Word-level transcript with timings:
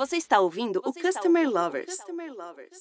Você 0.00 0.16
está 0.16 0.40
ouvindo 0.40 0.80
Você 0.82 0.98
o 0.98 1.02
Customer 1.02 1.42
ouvindo 1.42 1.60
Lovers. 1.60 1.94
Customer 1.94 2.32
Lovers. 2.32 2.80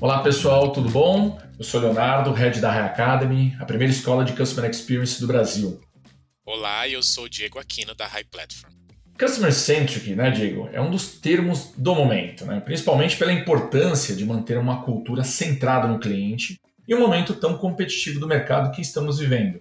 Olá 0.00 0.22
pessoal, 0.22 0.72
tudo 0.72 0.88
bom? 0.88 1.38
Eu 1.58 1.62
sou 1.62 1.82
Leonardo, 1.82 2.32
head 2.32 2.58
da 2.62 2.70
High 2.70 2.86
Academy, 2.86 3.54
a 3.60 3.66
primeira 3.66 3.92
escola 3.92 4.24
de 4.24 4.32
Customer 4.32 4.70
Experience 4.70 5.20
do 5.20 5.26
Brasil. 5.26 5.78
Olá, 6.46 6.88
eu 6.88 7.02
sou 7.02 7.24
o 7.24 7.28
Diego 7.28 7.58
Aquino 7.58 7.94
da 7.94 8.06
High 8.06 8.24
Platform. 8.24 8.72
Customer 9.18 9.52
Centric, 9.52 10.14
né, 10.14 10.30
Diego, 10.30 10.70
é 10.72 10.80
um 10.80 10.90
dos 10.90 11.20
termos 11.20 11.74
do 11.76 11.94
momento, 11.94 12.46
né? 12.46 12.58
principalmente 12.60 13.18
pela 13.18 13.34
importância 13.34 14.16
de 14.16 14.24
manter 14.24 14.56
uma 14.56 14.82
cultura 14.82 15.24
centrada 15.24 15.86
no 15.86 16.00
cliente 16.00 16.58
em 16.88 16.94
um 16.94 17.00
momento 17.00 17.34
tão 17.34 17.58
competitivo 17.58 18.18
do 18.18 18.26
mercado 18.26 18.74
que 18.74 18.80
estamos 18.80 19.18
vivendo. 19.18 19.60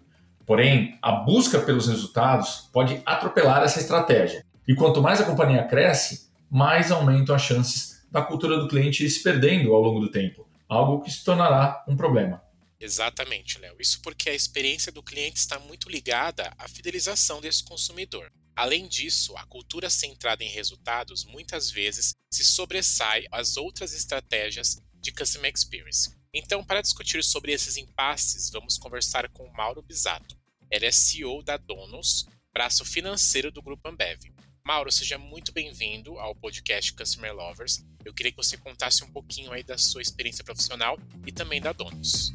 Porém, 0.49 0.97
a 0.99 1.11
busca 1.11 1.61
pelos 1.61 1.87
resultados 1.87 2.71
pode 2.73 2.99
atropelar 3.05 3.61
essa 3.61 3.79
estratégia. 3.79 4.43
E 4.67 4.73
quanto 4.73 4.99
mais 4.99 5.21
a 5.21 5.23
companhia 5.23 5.63
cresce, 5.67 6.31
mais 6.49 6.91
aumentam 6.91 7.35
as 7.35 7.43
chances 7.43 8.03
da 8.11 8.23
cultura 8.23 8.57
do 8.57 8.67
cliente 8.67 9.05
ir 9.05 9.11
se 9.11 9.21
perdendo 9.21 9.71
ao 9.71 9.79
longo 9.79 9.99
do 9.99 10.09
tempo, 10.09 10.49
algo 10.67 11.03
que 11.03 11.11
se 11.11 11.23
tornará 11.23 11.85
um 11.87 11.95
problema. 11.95 12.41
Exatamente, 12.79 13.59
Léo. 13.59 13.75
Isso 13.79 14.01
porque 14.01 14.27
a 14.27 14.33
experiência 14.33 14.91
do 14.91 15.03
cliente 15.03 15.37
está 15.37 15.59
muito 15.59 15.87
ligada 15.87 16.51
à 16.57 16.67
fidelização 16.67 17.39
desse 17.39 17.63
consumidor. 17.63 18.31
Além 18.55 18.87
disso, 18.87 19.37
a 19.37 19.45
cultura 19.45 19.87
centrada 19.87 20.43
em 20.43 20.49
resultados 20.49 21.25
muitas 21.25 21.69
vezes 21.69 22.13
se 22.33 22.43
sobressai 22.43 23.27
às 23.31 23.55
outras 23.55 23.93
estratégias 23.93 24.81
de 24.99 25.11
Customer 25.11 25.53
Experience. 25.53 26.17
Então, 26.33 26.63
para 26.63 26.81
discutir 26.81 27.23
sobre 27.23 27.51
esses 27.51 27.77
impasses, 27.77 28.49
vamos 28.51 28.79
conversar 28.79 29.29
com 29.29 29.47
Mauro 29.51 29.81
Bisato, 29.81 30.38
ele 30.71 30.85
é 30.85 30.91
CEO 30.91 31.41
da 31.41 31.57
Donos, 31.57 32.27
braço 32.53 32.85
financeiro 32.85 33.51
do 33.51 33.61
Grupo 33.61 33.89
Ambev. 33.89 34.19
Mauro, 34.63 34.91
seja 34.91 35.17
muito 35.17 35.51
bem-vindo 35.51 36.19
ao 36.19 36.35
podcast 36.35 36.93
Customer 36.93 37.33
Lovers. 37.33 37.83
Eu 38.05 38.13
queria 38.13 38.31
que 38.31 38.37
você 38.37 38.55
contasse 38.55 39.03
um 39.03 39.11
pouquinho 39.11 39.51
aí 39.51 39.63
da 39.63 39.79
sua 39.79 40.01
experiência 40.01 40.43
profissional 40.43 40.99
e 41.25 41.31
também 41.31 41.59
da 41.59 41.73
Donos. 41.73 42.31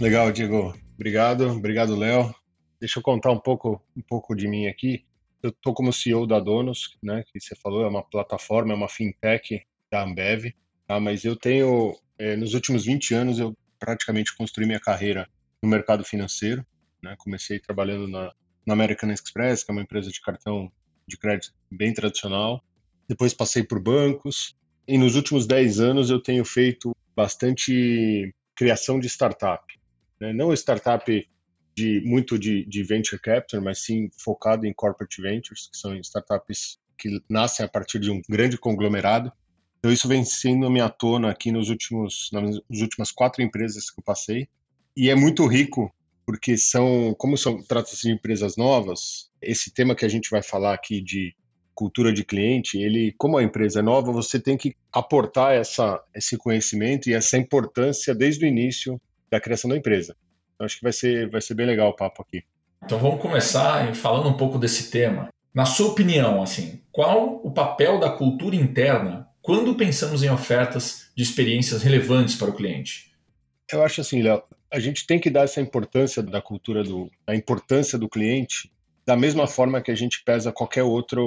Legal, 0.00 0.32
Diego. 0.32 0.76
Obrigado, 0.94 1.48
obrigado, 1.48 1.94
Léo. 1.94 2.34
Deixa 2.80 2.98
eu 2.98 3.02
contar 3.02 3.30
um 3.30 3.38
pouco, 3.38 3.80
um 3.96 4.02
pouco 4.02 4.34
de 4.34 4.48
mim 4.48 4.66
aqui. 4.66 5.04
Eu 5.40 5.50
estou 5.50 5.72
como 5.72 5.92
CEO 5.92 6.26
da 6.26 6.40
Donos, 6.40 6.96
né, 7.00 7.22
que 7.32 7.40
você 7.40 7.54
falou, 7.54 7.84
é 7.84 7.88
uma 7.88 8.02
plataforma, 8.02 8.72
é 8.72 8.76
uma 8.76 8.88
fintech 8.88 9.62
da 9.90 10.02
Ambev, 10.02 10.52
tá? 10.88 10.98
mas 10.98 11.24
eu 11.24 11.36
tenho, 11.36 11.96
é, 12.18 12.34
nos 12.34 12.54
últimos 12.54 12.84
20 12.84 13.14
anos, 13.14 13.38
eu 13.38 13.56
praticamente 13.78 14.36
construí 14.36 14.66
minha 14.66 14.80
carreira 14.80 15.28
no 15.62 15.68
mercado 15.68 16.04
financeiro. 16.04 16.66
Né? 17.02 17.14
Comecei 17.18 17.58
trabalhando 17.58 18.06
na, 18.08 18.32
na 18.66 18.74
American 18.74 19.10
Express, 19.10 19.64
que 19.64 19.70
é 19.70 19.74
uma 19.74 19.82
empresa 19.82 20.10
de 20.10 20.20
cartão 20.20 20.70
de 21.06 21.16
crédito 21.16 21.52
bem 21.70 21.92
tradicional. 21.92 22.62
Depois 23.08 23.34
passei 23.34 23.62
por 23.62 23.80
bancos. 23.80 24.56
E 24.86 24.98
nos 24.98 25.16
últimos 25.16 25.46
10 25.46 25.80
anos 25.80 26.10
eu 26.10 26.20
tenho 26.20 26.44
feito 26.44 26.94
bastante 27.14 28.34
criação 28.54 28.98
de 28.98 29.08
startup. 29.08 29.64
Né? 30.20 30.32
Não 30.32 30.52
startup 30.52 31.28
de 31.74 32.02
muito 32.04 32.38
de, 32.38 32.64
de 32.66 32.82
venture 32.82 33.20
capital, 33.20 33.62
mas 33.62 33.82
sim 33.84 34.10
focado 34.18 34.66
em 34.66 34.72
corporate 34.72 35.22
ventures, 35.22 35.68
que 35.68 35.76
são 35.76 35.96
startups 35.96 36.78
que 36.98 37.20
nascem 37.28 37.64
a 37.64 37.68
partir 37.68 37.98
de 37.98 38.10
um 38.10 38.20
grande 38.28 38.58
conglomerado. 38.58 39.32
Então 39.78 39.90
isso 39.90 40.06
vem 40.06 40.24
sendo 40.24 40.66
a 40.66 40.70
minha 40.70 40.88
tona 40.88 41.30
aqui 41.30 41.50
nos 41.50 41.68
últimos 41.68 42.28
nas 42.32 42.60
últimas 42.80 43.10
quatro 43.10 43.42
empresas 43.42 43.90
que 43.90 44.00
eu 44.00 44.04
passei 44.04 44.48
e 44.96 45.10
é 45.10 45.14
muito 45.14 45.44
rico 45.46 45.92
porque 46.24 46.56
são, 46.56 47.14
como 47.18 47.36
são 47.36 47.62
trata-se 47.62 48.02
de 48.02 48.12
empresas 48.12 48.56
novas, 48.56 49.30
esse 49.40 49.72
tema 49.72 49.94
que 49.94 50.04
a 50.04 50.08
gente 50.08 50.30
vai 50.30 50.42
falar 50.42 50.74
aqui 50.74 51.00
de 51.00 51.34
cultura 51.74 52.12
de 52.12 52.24
cliente, 52.24 52.78
ele, 52.78 53.14
como 53.18 53.38
a 53.38 53.42
empresa 53.42 53.80
é 53.80 53.82
nova, 53.82 54.12
você 54.12 54.38
tem 54.38 54.56
que 54.56 54.76
aportar 54.92 55.54
essa, 55.54 56.02
esse 56.14 56.36
conhecimento 56.36 57.08
e 57.08 57.14
essa 57.14 57.36
importância 57.36 58.14
desde 58.14 58.44
o 58.44 58.48
início 58.48 59.00
da 59.30 59.40
criação 59.40 59.70
da 59.70 59.76
empresa. 59.76 60.14
Então, 60.54 60.66
acho 60.66 60.76
que 60.76 60.82
vai 60.82 60.92
ser, 60.92 61.30
vai 61.30 61.40
ser 61.40 61.54
bem 61.54 61.66
legal 61.66 61.88
o 61.90 61.96
papo 61.96 62.22
aqui. 62.22 62.44
Então 62.84 62.98
vamos 62.98 63.20
começar 63.20 63.94
falando 63.94 64.28
um 64.28 64.36
pouco 64.36 64.58
desse 64.58 64.90
tema. 64.90 65.28
Na 65.54 65.64
sua 65.64 65.88
opinião, 65.88 66.42
assim, 66.42 66.80
qual 66.90 67.40
o 67.44 67.50
papel 67.50 68.00
da 68.00 68.10
cultura 68.10 68.56
interna 68.56 69.28
quando 69.40 69.74
pensamos 69.74 70.22
em 70.22 70.30
ofertas 70.30 71.10
de 71.16 71.22
experiências 71.22 71.82
relevantes 71.82 72.34
para 72.34 72.50
o 72.50 72.54
cliente? 72.54 73.12
Eu 73.70 73.82
acho 73.82 74.00
assim, 74.00 74.22
Léo, 74.22 74.42
a 74.72 74.80
gente 74.80 75.06
tem 75.06 75.20
que 75.20 75.28
dar 75.28 75.42
essa 75.42 75.60
importância 75.60 76.22
da 76.22 76.40
cultura 76.40 76.82
do, 76.82 77.10
da 77.26 77.36
importância 77.36 77.98
do 77.98 78.08
cliente 78.08 78.72
da 79.04 79.16
mesma 79.16 79.46
forma 79.46 79.82
que 79.82 79.90
a 79.90 79.94
gente 79.94 80.22
pesa 80.24 80.50
qualquer 80.50 80.82
outra 80.82 81.20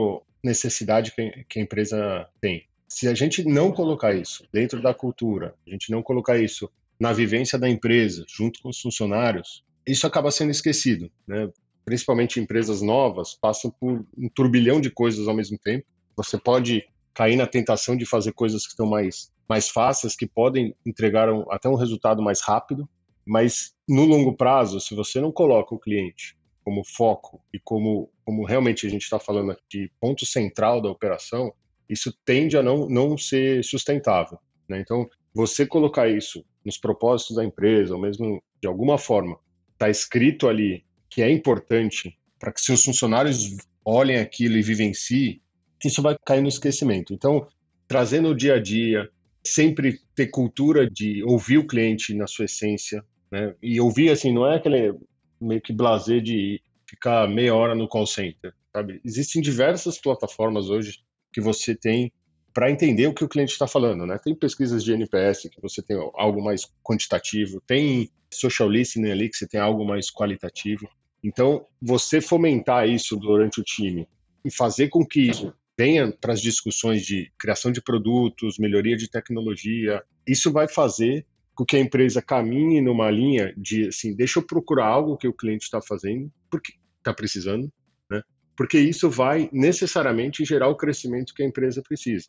necessidade 0.43 1.11
que, 1.11 1.45
que 1.47 1.59
a 1.59 1.61
empresa 1.61 2.27
tem. 2.41 2.65
Se 2.87 3.07
a 3.07 3.13
gente 3.13 3.43
não 3.43 3.71
colocar 3.71 4.15
isso 4.15 4.47
dentro 4.51 4.81
da 4.81 4.93
cultura, 4.93 5.53
a 5.67 5.69
gente 5.69 5.91
não 5.91 6.01
colocar 6.01 6.37
isso 6.37 6.69
na 6.99 7.11
vivência 7.13 7.59
da 7.59 7.69
empresa, 7.69 8.25
junto 8.27 8.61
com 8.61 8.69
os 8.69 8.79
funcionários, 8.79 9.63
isso 9.85 10.07
acaba 10.07 10.31
sendo 10.31 10.51
esquecido, 10.51 11.11
né? 11.27 11.49
Principalmente 11.83 12.39
empresas 12.39 12.81
novas 12.81 13.35
passam 13.35 13.69
por 13.69 14.05
um 14.17 14.29
turbilhão 14.29 14.81
de 14.81 14.89
coisas 14.89 15.27
ao 15.27 15.35
mesmo 15.35 15.57
tempo. 15.57 15.85
Você 16.15 16.37
pode 16.37 16.83
cair 17.13 17.35
na 17.35 17.45
tentação 17.45 17.95
de 17.95 18.05
fazer 18.05 18.31
coisas 18.33 18.63
que 18.63 18.69
estão 18.69 18.87
mais 18.87 19.31
mais 19.47 19.69
fáceis, 19.69 20.15
que 20.15 20.25
podem 20.25 20.75
entregar 20.83 21.31
um, 21.31 21.45
até 21.51 21.69
um 21.69 21.75
resultado 21.75 22.19
mais 22.19 22.41
rápido, 22.41 22.89
mas 23.25 23.73
no 23.87 24.05
longo 24.05 24.35
prazo, 24.35 24.79
se 24.79 24.93
você 24.93 25.19
não 25.19 25.31
coloca 25.31 25.73
o 25.73 25.79
cliente 25.79 26.37
como 26.63 26.83
foco 26.83 27.41
e 27.53 27.59
como, 27.59 28.09
como 28.23 28.45
realmente 28.45 28.87
a 28.87 28.89
gente 28.89 29.03
está 29.03 29.19
falando 29.19 29.55
de 29.69 29.91
ponto 29.99 30.25
central 30.25 30.81
da 30.81 30.89
operação, 30.89 31.53
isso 31.89 32.15
tende 32.25 32.57
a 32.57 32.63
não, 32.63 32.87
não 32.87 33.17
ser 33.17 33.63
sustentável. 33.63 34.39
Né? 34.67 34.79
Então, 34.79 35.07
você 35.33 35.65
colocar 35.65 36.07
isso 36.07 36.43
nos 36.63 36.77
propósitos 36.77 37.35
da 37.35 37.43
empresa, 37.43 37.93
ou 37.93 38.01
mesmo 38.01 38.41
de 38.61 38.67
alguma 38.67 38.97
forma, 38.97 39.37
está 39.73 39.89
escrito 39.89 40.47
ali 40.47 40.83
que 41.09 41.21
é 41.21 41.29
importante 41.29 42.17
para 42.39 42.51
que 42.51 42.61
seus 42.61 42.83
funcionários 42.83 43.55
olhem 43.83 44.17
aquilo 44.17 44.57
e 44.57 44.61
vivenciem, 44.61 45.41
isso 45.83 46.01
vai 46.01 46.15
cair 46.25 46.41
no 46.41 46.47
esquecimento. 46.47 47.13
Então, 47.13 47.47
trazendo 47.87 48.29
o 48.29 48.35
dia 48.35 48.55
a 48.55 48.61
dia, 48.61 49.09
sempre 49.45 49.99
ter 50.15 50.27
cultura 50.27 50.89
de 50.89 51.23
ouvir 51.23 51.59
o 51.59 51.67
cliente 51.67 52.13
na 52.15 52.25
sua 52.25 52.45
essência, 52.45 53.05
né? 53.35 53.53
E 53.61 53.81
ouvir 53.81 54.11
assim, 54.11 54.31
não 54.31 54.47
é 54.47 54.55
aquele 54.55 54.97
meio 55.41 55.59
que 55.59 55.73
blazer 55.73 56.21
de 56.21 56.61
ficar 56.87 57.27
meia 57.27 57.53
hora 57.53 57.75
no 57.75 57.85
call 57.85 58.07
center, 58.07 58.53
sabe? 58.71 59.01
Existem 59.03 59.41
diversas 59.41 59.99
plataformas 59.99 60.69
hoje 60.69 60.99
que 61.33 61.41
você 61.41 61.75
tem 61.75 62.13
para 62.53 62.71
entender 62.71 63.07
o 63.07 63.13
que 63.13 63.25
o 63.25 63.27
cliente 63.27 63.51
está 63.51 63.67
falando, 63.67 64.05
né? 64.05 64.17
Tem 64.23 64.33
pesquisas 64.33 64.85
de 64.85 64.93
NPS 64.93 65.49
que 65.49 65.61
você 65.61 65.81
tem 65.81 65.97
algo 66.13 66.41
mais 66.41 66.65
quantitativo, 66.81 67.61
tem 67.67 68.09
social 68.31 68.69
listening 68.69 69.11
ali 69.11 69.29
que 69.29 69.35
você 69.35 69.45
tem 69.45 69.59
algo 69.59 69.83
mais 69.83 70.09
qualitativo. 70.09 70.87
Então, 71.21 71.65
você 71.81 72.21
fomentar 72.21 72.87
isso 72.87 73.17
durante 73.17 73.59
o 73.59 73.63
time 73.63 74.07
e 74.45 74.49
fazer 74.49 74.87
com 74.87 75.05
que 75.05 75.19
isso 75.19 75.53
venha 75.77 76.09
para 76.13 76.31
as 76.31 76.41
discussões 76.41 77.05
de 77.05 77.29
criação 77.37 77.69
de 77.69 77.81
produtos, 77.81 78.57
melhoria 78.57 78.95
de 78.95 79.09
tecnologia, 79.09 80.01
isso 80.25 80.53
vai 80.53 80.69
fazer 80.69 81.25
que 81.63 81.77
a 81.77 81.79
empresa 81.79 82.21
caminhe 82.21 82.81
numa 82.81 83.11
linha 83.11 83.53
de 83.55 83.89
assim, 83.89 84.15
deixa 84.15 84.39
eu 84.39 84.43
procurar 84.43 84.87
algo 84.87 85.15
que 85.15 85.27
o 85.27 85.33
cliente 85.33 85.65
está 85.65 85.79
fazendo, 85.79 86.31
porque 86.49 86.73
está 86.97 87.13
precisando, 87.13 87.71
né? 88.09 88.23
Porque 88.57 88.79
isso 88.79 89.09
vai 89.09 89.47
necessariamente 89.53 90.43
gerar 90.43 90.69
o 90.69 90.75
crescimento 90.75 91.33
que 91.35 91.43
a 91.43 91.45
empresa 91.45 91.83
precisa. 91.83 92.27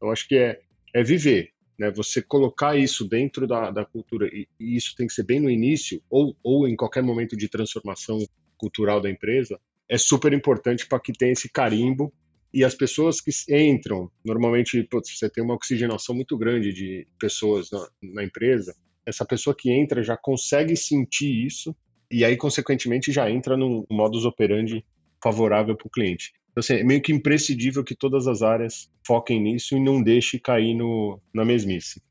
Eu 0.00 0.10
acho 0.10 0.28
que 0.28 0.36
é, 0.36 0.60
é 0.94 1.02
viver, 1.02 1.50
né? 1.78 1.90
Você 1.92 2.20
colocar 2.20 2.76
isso 2.76 3.08
dentro 3.08 3.46
da, 3.46 3.70
da 3.70 3.84
cultura 3.86 4.28
e, 4.28 4.46
e 4.60 4.76
isso 4.76 4.94
tem 4.94 5.06
que 5.06 5.14
ser 5.14 5.24
bem 5.24 5.40
no 5.40 5.48
início 5.48 6.02
ou, 6.10 6.36
ou 6.42 6.68
em 6.68 6.76
qualquer 6.76 7.02
momento 7.02 7.34
de 7.34 7.48
transformação 7.48 8.18
cultural 8.58 9.00
da 9.00 9.10
empresa 9.10 9.58
é 9.88 9.98
super 9.98 10.32
importante 10.32 10.86
para 10.86 11.00
que 11.00 11.12
tenha 11.12 11.32
esse 11.32 11.50
carimbo 11.50 12.12
e 12.52 12.64
as 12.64 12.74
pessoas 12.74 13.20
que 13.20 13.30
entram, 13.48 14.10
normalmente 14.24 14.82
putz, 14.84 15.16
você 15.16 15.30
tem 15.30 15.42
uma 15.42 15.54
oxigenação 15.54 16.14
muito 16.14 16.36
grande 16.36 16.72
de 16.72 17.06
pessoas 17.18 17.70
na, 17.70 17.88
na, 18.02 18.24
empresa, 18.24 18.74
essa 19.06 19.24
pessoa 19.24 19.54
que 19.56 19.70
entra 19.70 20.02
já 20.02 20.16
consegue 20.16 20.76
sentir 20.76 21.46
isso 21.46 21.74
e 22.10 22.24
aí, 22.24 22.36
consequentemente, 22.36 23.12
já 23.12 23.30
entra 23.30 23.56
num 23.56 23.84
modus 23.88 24.24
operandi 24.24 24.84
favorável 25.22 25.76
para 25.76 25.86
o 25.86 25.90
cliente. 25.90 26.32
Então, 26.50 26.60
assim, 26.60 26.74
é 26.74 26.84
meio 26.84 27.00
que 27.00 27.12
imprescindível 27.12 27.84
que 27.84 27.94
todas 27.94 28.26
as 28.26 28.42
áreas 28.42 28.90
foquem 29.06 29.40
nisso 29.40 29.76
e 29.76 29.80
não 29.80 30.02
deixe 30.02 30.38
cair 30.38 30.74
no, 30.74 31.20
na 31.32 31.44
mesmice. 31.44 32.02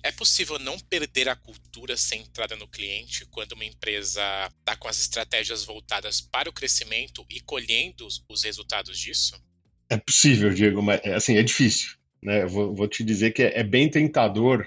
É 0.00 0.12
possível 0.12 0.60
não 0.60 0.78
perder 0.78 1.28
a 1.28 1.34
cultura 1.34 1.96
centrada 1.96 2.54
no 2.54 2.68
cliente 2.68 3.26
quando 3.26 3.52
uma 3.52 3.64
empresa 3.64 4.22
está 4.60 4.76
com 4.76 4.86
as 4.86 5.00
estratégias 5.00 5.64
voltadas 5.64 6.20
para 6.20 6.48
o 6.48 6.52
crescimento 6.52 7.26
e 7.28 7.40
colhendo 7.40 8.06
os 8.28 8.44
resultados 8.44 8.96
disso? 8.96 9.34
É 9.90 9.96
possível, 9.96 10.50
Diego, 10.50 10.82
mas 10.82 11.00
é, 11.04 11.14
assim, 11.14 11.36
é 11.36 11.42
difícil. 11.42 11.96
Né? 12.22 12.44
Vou, 12.46 12.74
vou, 12.74 12.88
te 12.88 13.02
dizer 13.02 13.32
que 13.32 13.42
é, 13.42 13.60
é 13.60 13.62
bem 13.62 13.88
tentador 13.88 14.66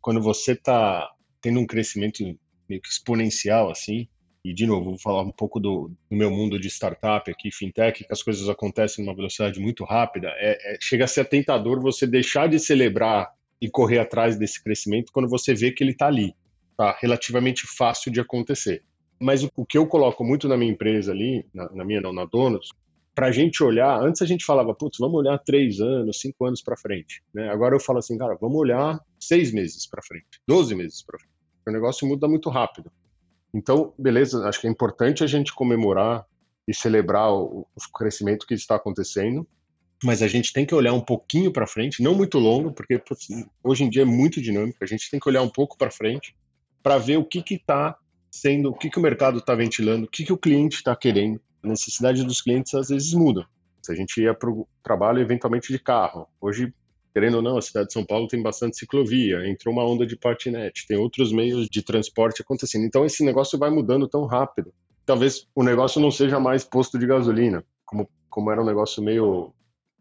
quando 0.00 0.20
você 0.20 0.52
está 0.52 1.10
tendo 1.40 1.60
um 1.60 1.66
crescimento 1.66 2.22
meio 2.68 2.80
que 2.80 2.88
exponencial, 2.88 3.70
assim, 3.70 4.06
e 4.44 4.54
de 4.54 4.66
novo, 4.66 4.90
vou 4.90 4.98
falar 4.98 5.22
um 5.22 5.32
pouco 5.32 5.60
do, 5.60 5.90
do, 6.10 6.16
meu 6.16 6.30
mundo 6.30 6.58
de 6.58 6.68
startup 6.68 7.30
aqui, 7.30 7.50
fintech, 7.52 8.04
que 8.04 8.12
as 8.12 8.22
coisas 8.22 8.48
acontecem 8.48 9.04
numa 9.04 9.14
velocidade 9.14 9.60
muito 9.60 9.84
rápida, 9.84 10.28
é, 10.36 10.74
é, 10.74 10.78
chega 10.80 11.04
a 11.04 11.08
ser 11.08 11.26
tentador 11.26 11.80
você 11.80 12.06
deixar 12.06 12.48
de 12.48 12.58
celebrar 12.58 13.30
e 13.60 13.68
correr 13.68 13.98
atrás 13.98 14.38
desse 14.38 14.62
crescimento 14.62 15.12
quando 15.12 15.28
você 15.28 15.52
vê 15.52 15.70
que 15.70 15.84
ele 15.84 15.92
está 15.92 16.06
ali, 16.06 16.34
está 16.70 16.96
relativamente 17.00 17.66
fácil 17.66 18.10
de 18.10 18.20
acontecer. 18.20 18.82
Mas 19.20 19.44
o, 19.44 19.50
o, 19.54 19.66
que 19.66 19.76
eu 19.76 19.86
coloco 19.86 20.24
muito 20.24 20.48
na 20.48 20.56
minha 20.56 20.72
empresa 20.72 21.12
ali, 21.12 21.44
na, 21.52 21.70
na 21.72 21.84
minha 21.84 22.00
não, 22.00 22.12
na 22.12 22.24
Donuts, 22.24 22.70
para 23.14 23.26
a 23.26 23.32
gente 23.32 23.62
olhar, 23.62 24.00
antes 24.00 24.22
a 24.22 24.26
gente 24.26 24.44
falava, 24.44 24.74
putz, 24.74 24.98
vamos 24.98 25.18
olhar 25.18 25.38
três 25.38 25.80
anos, 25.80 26.20
cinco 26.20 26.44
anos 26.44 26.62
para 26.62 26.76
frente. 26.76 27.22
Né? 27.34 27.48
Agora 27.50 27.74
eu 27.74 27.80
falo 27.80 27.98
assim, 27.98 28.16
cara, 28.16 28.36
vamos 28.40 28.58
olhar 28.58 29.00
seis 29.18 29.52
meses 29.52 29.86
para 29.86 30.02
frente, 30.02 30.40
doze 30.46 30.74
meses 30.74 31.02
para 31.02 31.18
frente. 31.18 31.34
O 31.66 31.70
negócio 31.70 32.06
muda 32.06 32.26
muito 32.28 32.48
rápido. 32.48 32.90
Então, 33.52 33.92
beleza, 33.98 34.46
acho 34.48 34.60
que 34.60 34.66
é 34.66 34.70
importante 34.70 35.24
a 35.24 35.26
gente 35.26 35.52
comemorar 35.52 36.24
e 36.66 36.74
celebrar 36.74 37.32
o, 37.32 37.66
o 37.74 37.92
crescimento 37.92 38.46
que 38.46 38.54
está 38.54 38.76
acontecendo, 38.76 39.46
mas 40.02 40.22
a 40.22 40.28
gente 40.28 40.52
tem 40.52 40.64
que 40.64 40.74
olhar 40.74 40.92
um 40.92 41.00
pouquinho 41.00 41.52
para 41.52 41.66
frente, 41.66 42.02
não 42.02 42.14
muito 42.14 42.38
longo, 42.38 42.72
porque 42.72 42.98
putz, 42.98 43.26
hoje 43.62 43.84
em 43.84 43.90
dia 43.90 44.02
é 44.02 44.06
muito 44.06 44.40
dinâmico, 44.40 44.82
a 44.82 44.86
gente 44.86 45.10
tem 45.10 45.20
que 45.20 45.28
olhar 45.28 45.42
um 45.42 45.48
pouco 45.48 45.76
para 45.76 45.90
frente 45.90 46.34
para 46.82 46.96
ver 46.96 47.18
o 47.18 47.24
que 47.24 47.42
está 47.54 47.96
sendo, 48.30 48.70
o 48.70 48.74
que, 48.74 48.88
que 48.88 48.98
o 48.98 49.02
mercado 49.02 49.38
está 49.38 49.54
ventilando, 49.54 50.06
o 50.06 50.08
que, 50.08 50.24
que 50.24 50.32
o 50.32 50.38
cliente 50.38 50.76
está 50.76 50.94
querendo. 50.94 51.40
A 51.62 51.68
necessidade 51.68 52.24
dos 52.24 52.40
clientes 52.40 52.74
às 52.74 52.88
vezes 52.88 53.12
muda. 53.12 53.46
Se 53.82 53.92
a 53.92 53.94
gente 53.94 54.20
ia 54.20 54.34
para 54.34 54.50
o 54.50 54.68
trabalho 54.82 55.20
eventualmente 55.20 55.72
de 55.72 55.78
carro, 55.78 56.26
hoje 56.40 56.72
querendo 57.12 57.36
ou 57.36 57.42
não, 57.42 57.58
a 57.58 57.62
cidade 57.62 57.88
de 57.88 57.92
São 57.92 58.04
Paulo 58.04 58.28
tem 58.28 58.42
bastante 58.42 58.76
ciclovia, 58.76 59.46
entrou 59.48 59.74
uma 59.74 59.84
onda 59.84 60.06
de 60.06 60.16
patinete, 60.16 60.86
tem 60.86 60.96
outros 60.96 61.32
meios 61.32 61.68
de 61.68 61.82
transporte 61.82 62.42
acontecendo. 62.42 62.84
Então 62.84 63.04
esse 63.04 63.24
negócio 63.24 63.58
vai 63.58 63.70
mudando 63.70 64.08
tão 64.08 64.26
rápido. 64.26 64.72
Talvez 65.04 65.46
o 65.54 65.62
negócio 65.62 66.00
não 66.00 66.10
seja 66.10 66.38
mais 66.38 66.64
posto 66.64 66.98
de 66.98 67.06
gasolina, 67.06 67.64
como, 67.84 68.08
como 68.28 68.50
era 68.50 68.62
um 68.62 68.66
negócio 68.66 69.02
meio, 69.02 69.52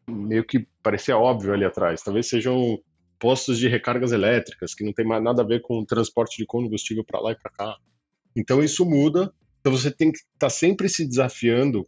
meio 0.08 0.46
que 0.46 0.68
parecia 0.84 1.18
óbvio 1.18 1.54
ali 1.54 1.66
atrás. 1.66 2.04
Talvez 2.04 2.30
sejam 2.30 2.80
postos 3.20 3.58
de 3.58 3.68
recargas 3.68 4.12
elétricas, 4.12 4.74
que 4.74 4.84
não 4.84 4.94
tem 4.94 5.06
mais 5.06 5.24
nada 5.24 5.42
a 5.42 5.46
ver 5.46 5.62
com 5.62 5.84
transporte 5.84 6.38
de 6.38 6.46
combustível 6.46 7.04
para 7.04 7.20
lá 7.20 7.32
e 7.32 7.36
para 7.36 7.52
cá. 7.52 7.78
Então 8.36 8.64
isso 8.64 8.86
muda. 8.86 9.34
Então 9.60 9.72
você 9.72 9.92
tem 9.92 10.12
que 10.12 10.20
estar 10.20 10.30
tá 10.40 10.50
sempre 10.50 10.88
se 10.90 11.06
desafiando 11.06 11.88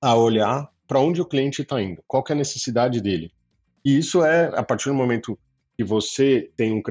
a 0.00 0.14
olhar 0.16 0.68
para 0.86 1.00
onde 1.00 1.20
o 1.20 1.26
cliente 1.26 1.62
está 1.62 1.80
indo, 1.80 2.02
qual 2.06 2.24
é 2.28 2.32
a 2.32 2.36
necessidade 2.36 3.00
dele. 3.00 3.30
E 3.84 3.96
isso 3.96 4.24
é, 4.24 4.52
a 4.54 4.62
partir 4.62 4.88
do 4.88 4.94
momento 4.94 5.38
que 5.76 5.84
você 5.84 6.50
tem 6.56 6.72
um 6.72 6.82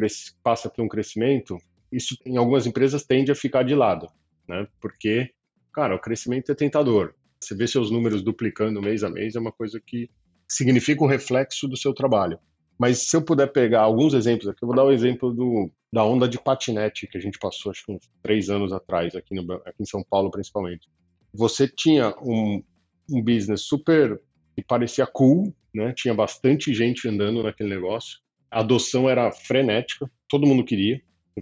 passa 0.43 0.69
por 0.69 0.83
um 0.83 0.87
crescimento, 0.87 1.57
isso 1.91 2.17
em 2.25 2.37
algumas 2.37 2.65
empresas 2.65 3.03
tende 3.03 3.31
a 3.31 3.35
ficar 3.35 3.63
de 3.63 3.75
lado, 3.75 4.07
né? 4.47 4.67
Porque, 4.79 5.29
cara, 5.73 5.95
o 5.95 5.99
crescimento 5.99 6.51
é 6.51 6.55
tentador. 6.55 7.13
Você 7.39 7.55
vê 7.55 7.67
seus 7.67 7.91
números 7.91 8.21
duplicando 8.21 8.81
mês 8.81 9.03
a 9.03 9.09
mês, 9.09 9.35
é 9.35 9.39
uma 9.39 9.51
coisa 9.51 9.79
que 9.79 10.09
significa 10.47 11.03
um 11.03 11.07
reflexo 11.07 11.67
do 11.67 11.77
seu 11.77 11.93
trabalho. 11.93 12.39
Mas 12.81 13.07
se 13.07 13.15
eu 13.15 13.21
puder 13.21 13.45
pegar 13.45 13.81
alguns 13.81 14.15
exemplos 14.15 14.47
aqui, 14.47 14.63
eu 14.63 14.67
vou 14.67 14.75
dar 14.75 14.83
o 14.83 14.87
um 14.87 14.91
exemplo 14.91 15.31
do, 15.31 15.69
da 15.93 16.03
onda 16.03 16.27
de 16.27 16.39
patinete 16.39 17.05
que 17.05 17.15
a 17.15 17.21
gente 17.21 17.37
passou, 17.37 17.71
acho 17.71 17.85
que 17.85 17.91
uns 17.91 18.09
três 18.23 18.49
anos 18.49 18.73
atrás, 18.73 19.15
aqui, 19.15 19.35
no, 19.35 19.53
aqui 19.53 19.83
em 19.83 19.85
São 19.85 20.03
Paulo 20.03 20.31
principalmente. 20.31 20.89
Você 21.31 21.67
tinha 21.67 22.15
um, 22.19 22.63
um 23.07 23.21
business 23.21 23.67
super 23.67 24.19
que 24.55 24.63
parecia 24.63 25.05
cool, 25.05 25.53
né? 25.71 25.93
Tinha 25.95 26.11
bastante 26.15 26.73
gente 26.73 27.07
andando 27.07 27.43
naquele 27.43 27.69
negócio. 27.69 28.17
A 28.49 28.61
adoção 28.61 29.07
era 29.07 29.31
frenética, 29.31 30.09
todo 30.27 30.47
mundo 30.47 30.65
queria. 30.65 30.99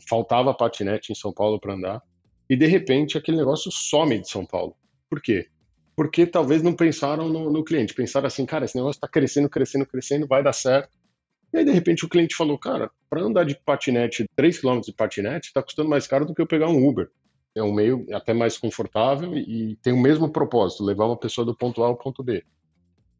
Faltava 0.09 0.53
patinete 0.53 1.13
em 1.13 1.15
São 1.15 1.31
Paulo 1.31 1.57
para 1.57 1.73
andar. 1.73 2.01
E 2.49 2.57
de 2.57 2.65
repente 2.65 3.17
aquele 3.17 3.37
negócio 3.37 3.71
some 3.71 4.19
de 4.19 4.29
São 4.29 4.45
Paulo. 4.45 4.75
Por 5.09 5.21
quê? 5.21 5.47
Porque 5.95 6.25
talvez 6.25 6.61
não 6.61 6.73
pensaram 6.73 7.29
no, 7.29 7.49
no 7.49 7.63
cliente. 7.63 7.93
Pensaram 7.93 8.27
assim, 8.27 8.45
cara, 8.45 8.65
esse 8.65 8.75
negócio 8.75 8.97
está 8.97 9.07
crescendo, 9.07 9.47
crescendo, 9.47 9.85
crescendo, 9.85 10.27
vai 10.27 10.43
dar 10.43 10.51
certo. 10.51 10.98
E 11.51 11.57
aí, 11.57 11.65
de 11.65 11.71
repente, 11.71 12.05
o 12.05 12.09
cliente 12.09 12.35
falou, 12.35 12.57
cara, 12.57 12.91
para 13.09 13.21
andar 13.21 13.43
de 13.43 13.55
patinete, 13.55 14.25
3 14.35 14.59
km 14.59 14.81
de 14.81 14.93
patinete, 14.93 15.47
está 15.47 15.63
custando 15.63 15.89
mais 15.89 16.05
caro 16.05 16.25
do 16.25 16.33
que 16.33 16.41
eu 16.41 16.47
pegar 16.47 16.69
um 16.69 16.87
Uber. 16.87 17.09
É 17.55 17.63
um 17.63 17.73
meio 17.73 18.05
até 18.13 18.33
mais 18.33 18.57
confortável 18.57 19.35
e, 19.35 19.75
tem 19.81 19.91
o 19.91 19.99
mesmo 19.99 20.31
propósito, 20.31 20.83
levar 20.83 21.05
uma 21.05 21.17
pessoa 21.17 21.43
do 21.43 21.55
ponto 21.55 21.83
A 21.83 21.87
ao 21.87 21.97
ponto 21.97 22.23
B. 22.23 22.43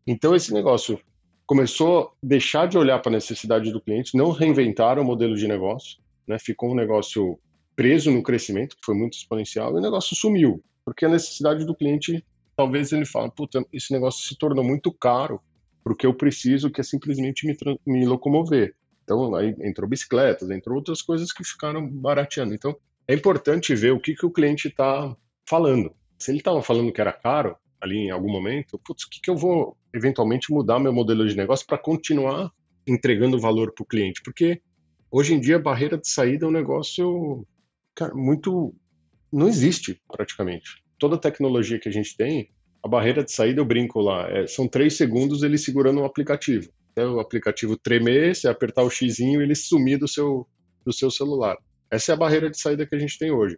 Então, 0.06 0.36
esse 0.36 0.54
negócio 0.54 1.00
começou 1.46 2.04
a 2.04 2.10
deixar 2.22 2.68
de 2.68 2.78
olhar 2.78 3.00
para 3.00 3.12
a 3.12 3.16
necessidade 3.16 3.72
do 3.72 3.82
cliente, 3.82 4.16
não 4.16 4.30
reinventaram 4.32 5.02
o 5.02 5.06
modelo 5.06 5.36
de 5.36 5.48
negócio, 5.48 5.98
né? 6.28 6.38
ficou 6.38 6.72
um 6.72 6.76
negócio 6.76 7.40
preso 7.76 8.12
no 8.12 8.22
crescimento, 8.22 8.76
que 8.76 8.86
foi 8.86 8.94
muito 8.94 9.14
exponencial, 9.14 9.74
e 9.74 9.80
o 9.80 9.82
negócio 9.82 10.16
sumiu, 10.16 10.64
porque 10.86 11.06
a 11.06 11.10
necessidade 11.10 11.66
do 11.66 11.74
cliente, 11.74 12.24
talvez 12.56 12.92
ele 12.92 13.06
fale, 13.06 13.32
puta, 13.32 13.66
esse 13.74 13.92
negócio 13.92 14.28
se 14.28 14.38
tornou 14.38 14.64
muito 14.64 14.92
caro 14.92 15.42
para 15.84 15.94
o 15.94 15.96
que 15.96 16.06
eu 16.06 16.14
preciso, 16.14 16.70
que 16.70 16.82
é 16.82 16.84
simplesmente 16.84 17.46
me, 17.46 17.56
me 17.86 18.06
locomover. 18.06 18.76
Então, 19.04 19.34
aí 19.36 19.56
entrou 19.62 19.90
bicicletas, 19.90 20.50
entrou 20.50 20.78
outras 20.78 21.02
coisas 21.02 21.32
que 21.32 21.44
ficaram 21.44 21.88
barateando. 21.88 22.54
Então, 22.54 22.78
é 23.08 23.14
importante 23.14 23.74
ver 23.74 23.92
o 23.92 24.00
que, 24.00 24.14
que 24.14 24.26
o 24.26 24.32
cliente 24.32 24.68
está 24.68 25.16
falando. 25.48 25.92
Se 26.20 26.30
ele 26.30 26.38
estava 26.38 26.62
falando 26.62 26.92
que 26.92 27.02
era 27.02 27.12
caro, 27.12 27.56
ali 27.82 27.98
em 27.98 28.12
algum 28.12 28.32
momento, 28.32 28.80
putz, 28.86 29.06
o 29.06 29.10
que, 29.10 29.20
que 29.20 29.30
eu 29.30 29.36
vou 29.36 29.76
eventualmente 29.94 30.52
mudar 30.52 30.80
meu 30.80 30.94
modelo 30.94 31.28
de 31.28 31.36
negócio 31.36 31.66
para 31.66 31.78
continuar 31.78 32.52
entregando 32.86 33.40
valor 33.40 33.74
para 33.74 33.84
o 33.84 33.88
cliente? 33.88 34.22
Porque 34.22 34.62
hoje 35.10 35.34
em 35.34 35.40
dia 35.40 35.56
a 35.56 35.60
barreira 35.60 35.98
de 35.98 36.08
saída 36.08 36.46
é 36.46 36.50
um 36.50 36.52
negócio 36.52 37.48
cara, 37.96 38.14
muito. 38.14 38.76
não 39.32 39.48
existe 39.48 40.02
praticamente. 40.08 40.84
Toda 41.00 41.16
a 41.16 41.20
tecnologia 41.20 41.80
que 41.80 41.90
a 41.90 41.92
gente 41.92 42.16
tem, 42.16 42.52
a 42.84 42.88
barreira 42.88 43.24
de 43.24 43.32
saída, 43.32 43.62
eu 43.62 43.66
brinco 43.66 44.00
lá, 44.00 44.30
é, 44.30 44.48
são 44.48 44.68
três 44.68 44.96
segundos 44.96 45.44
ele 45.44 45.58
segurando 45.58 46.00
o 46.00 46.04
um 46.04 46.06
aplicativo. 46.06 46.70
O 46.98 47.20
aplicativo 47.20 47.78
tremer, 47.78 48.36
você 48.36 48.48
apertar 48.48 48.84
o 48.84 48.90
xizinho 48.90 49.42
ele 49.42 49.56
sumir 49.56 49.98
do 49.98 50.08
seu, 50.08 50.46
do 50.86 50.92
seu 50.92 51.10
celular. 51.10 51.58
Essa 51.90 52.12
é 52.12 52.14
a 52.14 52.18
barreira 52.18 52.50
de 52.50 52.60
saída 52.60 52.86
que 52.86 52.94
a 52.94 53.00
gente 53.00 53.18
tem 53.18 53.32
hoje. 53.32 53.58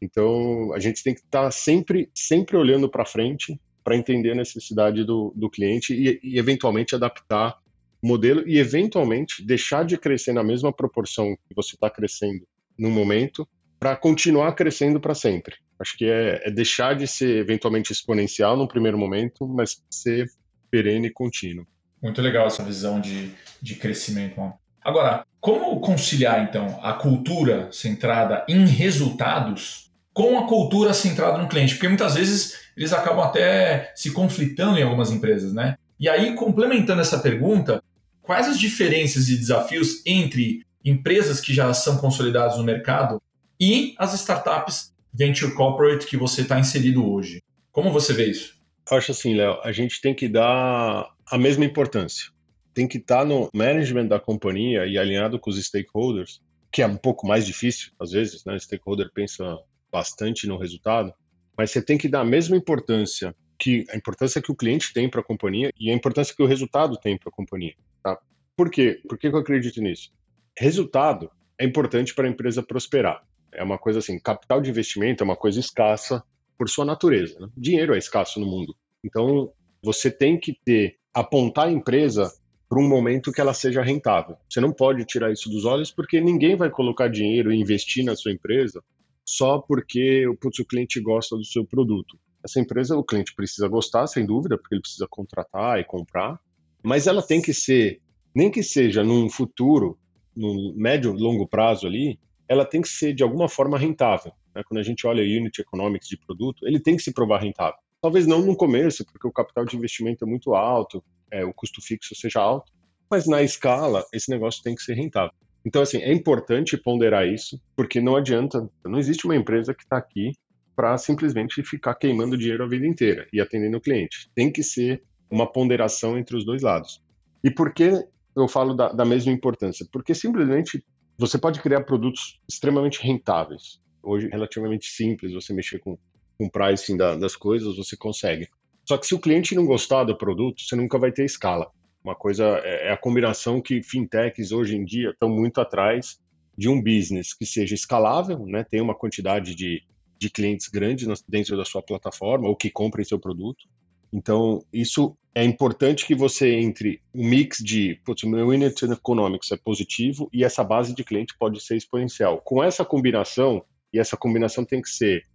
Então, 0.00 0.72
a 0.74 0.80
gente 0.80 1.02
tem 1.02 1.14
que 1.14 1.20
estar 1.20 1.44
tá 1.44 1.50
sempre, 1.50 2.10
sempre 2.14 2.56
olhando 2.56 2.88
para 2.88 3.04
frente 3.04 3.58
para 3.84 3.96
entender 3.96 4.32
a 4.32 4.36
necessidade 4.36 5.04
do, 5.04 5.32
do 5.36 5.50
cliente 5.50 5.94
e, 5.94 6.20
e, 6.22 6.38
eventualmente, 6.38 6.94
adaptar 6.94 7.58
o 8.02 8.06
modelo 8.06 8.42
e, 8.48 8.58
eventualmente, 8.58 9.44
deixar 9.44 9.84
de 9.84 9.96
crescer 9.96 10.32
na 10.32 10.42
mesma 10.42 10.72
proporção 10.72 11.36
que 11.48 11.54
você 11.54 11.76
está 11.76 11.88
crescendo 11.90 12.46
no 12.78 12.90
momento 12.90 13.46
para 13.78 13.96
continuar 13.96 14.52
crescendo 14.54 15.00
para 15.00 15.14
sempre. 15.14 15.56
Acho 15.78 15.96
que 15.96 16.04
é, 16.04 16.42
é, 16.44 16.50
deixar 16.50 16.94
de 16.94 17.06
ser, 17.06 17.38
eventualmente, 17.38 17.92
exponencial 17.92 18.56
no 18.56 18.68
primeiro 18.68 18.98
momento, 18.98 19.46
mas 19.46 19.82
ser 19.90 20.30
perene 20.70 21.08
e 21.08 21.12
contínuo. 21.12 21.66
Muito 22.02 22.20
legal 22.22 22.46
essa 22.46 22.62
visão 22.62 23.00
de, 23.00 23.30
de 23.60 23.74
crescimento. 23.74 24.40
Agora, 24.80 25.24
como 25.40 25.80
conciliar, 25.80 26.42
então, 26.42 26.78
a 26.82 26.92
cultura 26.94 27.68
centrada 27.72 28.44
em 28.48 28.66
resultados 28.66 29.90
com 30.12 30.38
a 30.38 30.46
cultura 30.46 30.92
centrada 30.92 31.38
no 31.38 31.48
cliente, 31.48 31.74
porque 31.74 31.88
muitas 31.88 32.14
vezes 32.14 32.60
eles 32.76 32.92
acabam 32.92 33.24
até 33.24 33.92
se 33.94 34.12
conflitando 34.12 34.78
em 34.78 34.82
algumas 34.82 35.10
empresas, 35.10 35.52
né? 35.52 35.76
E 35.98 36.08
aí, 36.08 36.34
complementando 36.34 37.00
essa 37.00 37.18
pergunta, 37.18 37.82
quais 38.20 38.48
as 38.48 38.58
diferenças 38.58 39.28
e 39.28 39.36
desafios 39.36 40.02
entre 40.04 40.64
empresas 40.84 41.40
que 41.40 41.54
já 41.54 41.72
são 41.72 41.96
consolidadas 41.96 42.56
no 42.58 42.64
mercado 42.64 43.22
e 43.60 43.94
as 43.98 44.12
startups 44.14 44.91
venture 45.12 45.54
corporate 45.54 46.06
que 46.06 46.16
você 46.16 46.42
está 46.42 46.58
inserido 46.58 47.08
hoje? 47.08 47.42
Como 47.70 47.90
você 47.90 48.12
vê 48.12 48.26
isso? 48.26 48.60
Eu 48.90 48.96
acho 48.96 49.12
assim, 49.12 49.34
Léo, 49.34 49.60
a 49.62 49.72
gente 49.72 50.00
tem 50.00 50.14
que 50.14 50.28
dar 50.28 51.08
a 51.30 51.38
mesma 51.38 51.64
importância. 51.64 52.30
Tem 52.74 52.88
que 52.88 52.98
estar 52.98 53.18
tá 53.18 53.24
no 53.24 53.50
management 53.54 54.06
da 54.06 54.18
companhia 54.18 54.86
e 54.86 54.98
alinhado 54.98 55.38
com 55.38 55.50
os 55.50 55.62
stakeholders, 55.62 56.40
que 56.70 56.82
é 56.82 56.86
um 56.86 56.96
pouco 56.96 57.26
mais 57.26 57.46
difícil, 57.46 57.92
às 58.00 58.12
vezes, 58.12 58.44
né? 58.44 58.54
O 58.54 58.60
stakeholder 58.60 59.10
pensa 59.12 59.58
bastante 59.90 60.46
no 60.46 60.56
resultado, 60.56 61.12
mas 61.56 61.70
você 61.70 61.82
tem 61.82 61.98
que 61.98 62.08
dar 62.08 62.20
a 62.20 62.24
mesma 62.24 62.56
importância 62.56 63.34
que 63.58 63.84
a 63.90 63.96
importância 63.96 64.42
que 64.42 64.50
o 64.50 64.56
cliente 64.56 64.92
tem 64.92 65.08
para 65.08 65.20
a 65.20 65.24
companhia 65.24 65.70
e 65.78 65.90
a 65.90 65.94
importância 65.94 66.34
que 66.34 66.42
o 66.42 66.46
resultado 66.46 66.96
tem 66.96 67.16
para 67.16 67.28
a 67.28 67.32
companhia. 67.32 67.74
Tá? 68.02 68.18
Por 68.56 68.70
quê? 68.70 69.00
Por 69.08 69.18
que 69.18 69.28
eu 69.28 69.36
acredito 69.36 69.80
nisso? 69.80 70.10
Resultado 70.58 71.30
é 71.58 71.64
importante 71.64 72.14
para 72.14 72.26
a 72.26 72.30
empresa 72.30 72.62
prosperar. 72.62 73.22
É 73.52 73.62
uma 73.62 73.78
coisa 73.78 73.98
assim, 73.98 74.18
capital 74.18 74.60
de 74.60 74.70
investimento 74.70 75.22
é 75.22 75.24
uma 75.24 75.36
coisa 75.36 75.60
escassa 75.60 76.22
por 76.58 76.68
sua 76.68 76.84
natureza. 76.84 77.38
Né? 77.40 77.48
Dinheiro 77.56 77.94
é 77.94 77.98
escasso 77.98 78.40
no 78.40 78.46
mundo. 78.46 78.74
Então, 79.04 79.52
você 79.82 80.10
tem 80.10 80.38
que 80.38 80.56
ter, 80.64 80.96
apontar 81.12 81.66
a 81.66 81.72
empresa 81.72 82.32
para 82.68 82.80
um 82.80 82.88
momento 82.88 83.32
que 83.32 83.40
ela 83.40 83.52
seja 83.52 83.82
rentável. 83.82 84.36
Você 84.48 84.60
não 84.60 84.72
pode 84.72 85.04
tirar 85.04 85.30
isso 85.30 85.50
dos 85.50 85.64
olhos 85.64 85.90
porque 85.90 86.20
ninguém 86.20 86.56
vai 86.56 86.70
colocar 86.70 87.08
dinheiro 87.08 87.52
e 87.52 87.60
investir 87.60 88.04
na 88.04 88.16
sua 88.16 88.32
empresa 88.32 88.82
só 89.24 89.58
porque 89.58 90.24
putz, 90.40 90.58
o 90.58 90.64
cliente 90.64 91.00
gosta 91.00 91.36
do 91.36 91.44
seu 91.44 91.64
produto. 91.64 92.18
Essa 92.44 92.60
empresa, 92.60 92.96
o 92.96 93.04
cliente 93.04 93.34
precisa 93.34 93.68
gostar, 93.68 94.06
sem 94.06 94.26
dúvida, 94.26 94.58
porque 94.58 94.74
ele 94.74 94.80
precisa 94.82 95.06
contratar 95.08 95.78
e 95.78 95.84
comprar, 95.84 96.40
mas 96.82 97.06
ela 97.06 97.22
tem 97.22 97.40
que 97.40 97.54
ser, 97.54 98.00
nem 98.34 98.50
que 98.50 98.62
seja 98.62 99.04
num 99.04 99.30
futuro, 99.30 99.98
num 100.34 100.74
médio 100.76 101.12
longo 101.12 101.46
prazo 101.46 101.86
ali, 101.86 102.18
ela 102.48 102.64
tem 102.64 102.80
que 102.80 102.88
ser 102.88 103.14
de 103.14 103.22
alguma 103.22 103.48
forma 103.48 103.78
rentável. 103.78 104.32
né, 104.54 104.62
quando 104.66 104.80
a 104.80 104.82
gente 104.82 105.06
olha 105.06 105.22
unit 105.22 105.60
economics 105.60 106.08
de 106.08 106.16
produto, 106.16 106.66
ele 106.66 106.78
tem 106.80 106.96
que 106.96 107.02
se 107.02 107.12
provar 107.12 107.40
rentável. 107.40 107.78
Talvez 108.00 108.26
não 108.26 108.42
no 108.42 108.56
começo, 108.56 109.04
porque 109.04 109.26
o 109.26 109.32
capital 109.32 109.64
de 109.64 109.76
investimento 109.76 110.24
é 110.24 110.28
muito 110.28 110.54
alto, 110.54 111.02
é, 111.30 111.44
o 111.44 111.52
custo 111.54 111.80
fixo 111.80 112.14
seja 112.14 112.40
alto, 112.40 112.72
mas 113.10 113.26
na 113.26 113.42
escala, 113.42 114.04
esse 114.12 114.30
negócio 114.30 114.62
tem 114.62 114.74
que 114.74 114.82
ser 114.82 114.94
rentável. 114.94 115.32
Então, 115.64 115.80
assim, 115.80 115.98
é 115.98 116.12
importante 116.12 116.76
ponderar 116.76 117.26
isso, 117.26 117.60
porque 117.76 118.00
não 118.00 118.16
adianta, 118.16 118.68
não 118.84 118.98
existe 118.98 119.24
uma 119.24 119.36
empresa 119.36 119.72
que 119.72 119.84
está 119.84 119.96
aqui 119.96 120.32
para 120.74 120.96
simplesmente 120.98 121.62
ficar 121.62 121.94
queimando 121.94 122.36
dinheiro 122.36 122.64
a 122.64 122.68
vida 122.68 122.86
inteira 122.86 123.26
e 123.32 123.40
atendendo 123.40 123.76
o 123.76 123.80
cliente. 123.80 124.30
Tem 124.34 124.50
que 124.50 124.62
ser 124.62 125.02
uma 125.30 125.50
ponderação 125.50 126.18
entre 126.18 126.36
os 126.36 126.44
dois 126.44 126.62
lados. 126.62 127.02
E 127.44 127.50
por 127.50 127.72
que 127.72 128.02
eu 128.34 128.48
falo 128.48 128.74
da, 128.74 128.90
da 128.92 129.04
mesma 129.04 129.32
importância? 129.32 129.86
Porque 129.92 130.14
simplesmente 130.14 130.84
você 131.18 131.38
pode 131.38 131.60
criar 131.60 131.82
produtos 131.82 132.40
extremamente 132.48 133.00
rentáveis. 133.02 133.80
Hoje, 134.02 134.28
relativamente 134.28 134.86
simples, 134.86 135.32
você 135.32 135.52
mexer 135.52 135.78
com, 135.78 135.98
o 136.38 136.50
pricing 136.50 136.96
da, 136.96 137.14
das 137.14 137.36
coisas, 137.36 137.76
você 137.76 137.96
consegue. 137.96 138.48
Só 138.84 138.98
que 138.98 139.06
se 139.06 139.14
o 139.14 139.20
cliente 139.20 139.54
não 139.54 139.64
gostar 139.64 140.04
do 140.04 140.16
produto, 140.16 140.60
você 140.60 140.74
nunca 140.74 140.98
vai 140.98 141.12
ter 141.12 141.24
escala. 141.24 141.70
Uma 142.02 142.16
coisa 142.16 142.60
é, 142.64 142.88
é 142.88 142.92
a 142.92 142.96
combinação 142.96 143.60
que 143.60 143.82
fintechs 143.82 144.50
hoje 144.50 144.76
em 144.76 144.84
dia 144.84 145.10
estão 145.10 145.28
muito 145.28 145.60
atrás 145.60 146.20
de 146.56 146.68
um 146.68 146.82
business 146.82 147.32
que 147.32 147.46
seja 147.46 147.74
escalável, 147.74 148.44
né, 148.44 148.64
tem 148.64 148.80
uma 148.80 148.94
quantidade 148.94 149.54
de, 149.54 149.82
de 150.18 150.30
clientes 150.30 150.68
grandes 150.68 151.06
dentro 151.28 151.56
da 151.56 151.64
sua 151.64 151.82
plataforma 151.82 152.48
ou 152.48 152.56
que 152.56 152.70
comprem 152.70 153.04
seu 153.04 153.18
produto. 153.18 153.64
Então, 154.12 154.64
isso 154.72 155.16
é 155.34 155.42
importante 155.42 156.06
que 156.06 156.14
você 156.14 156.50
entre 156.54 157.00
um 157.14 157.26
mix 157.26 157.58
de, 157.58 157.98
putz, 158.04 158.24
meu 158.24 158.48
unit 158.48 158.84
economics 158.84 159.50
é 159.50 159.56
positivo 159.56 160.28
e 160.32 160.44
essa 160.44 160.62
base 160.62 160.94
de 160.94 161.02
cliente 161.02 161.34
pode 161.38 161.60
ser 161.62 161.76
exponencial. 161.76 162.40
Com 162.42 162.62
essa 162.62 162.84
combinação, 162.84 163.64
e 163.92 163.98
essa 163.98 164.16
combinação 164.16 164.64
tem 164.64 164.82
que 164.82 164.90
ser, 164.90 165.26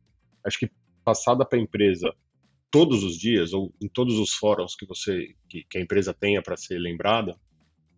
acho 0.45 0.59
que 0.59 0.69
passada 1.03 1.45
para 1.45 1.57
a 1.57 1.61
empresa 1.61 2.13
todos 2.69 3.03
os 3.03 3.17
dias 3.17 3.53
ou 3.53 3.73
em 3.81 3.87
todos 3.87 4.19
os 4.19 4.33
fóruns 4.33 4.75
que 4.75 4.85
você 4.85 5.33
que, 5.49 5.63
que 5.69 5.77
a 5.77 5.81
empresa 5.81 6.13
tenha 6.13 6.41
para 6.41 6.57
ser 6.57 6.77
lembrada, 6.77 7.35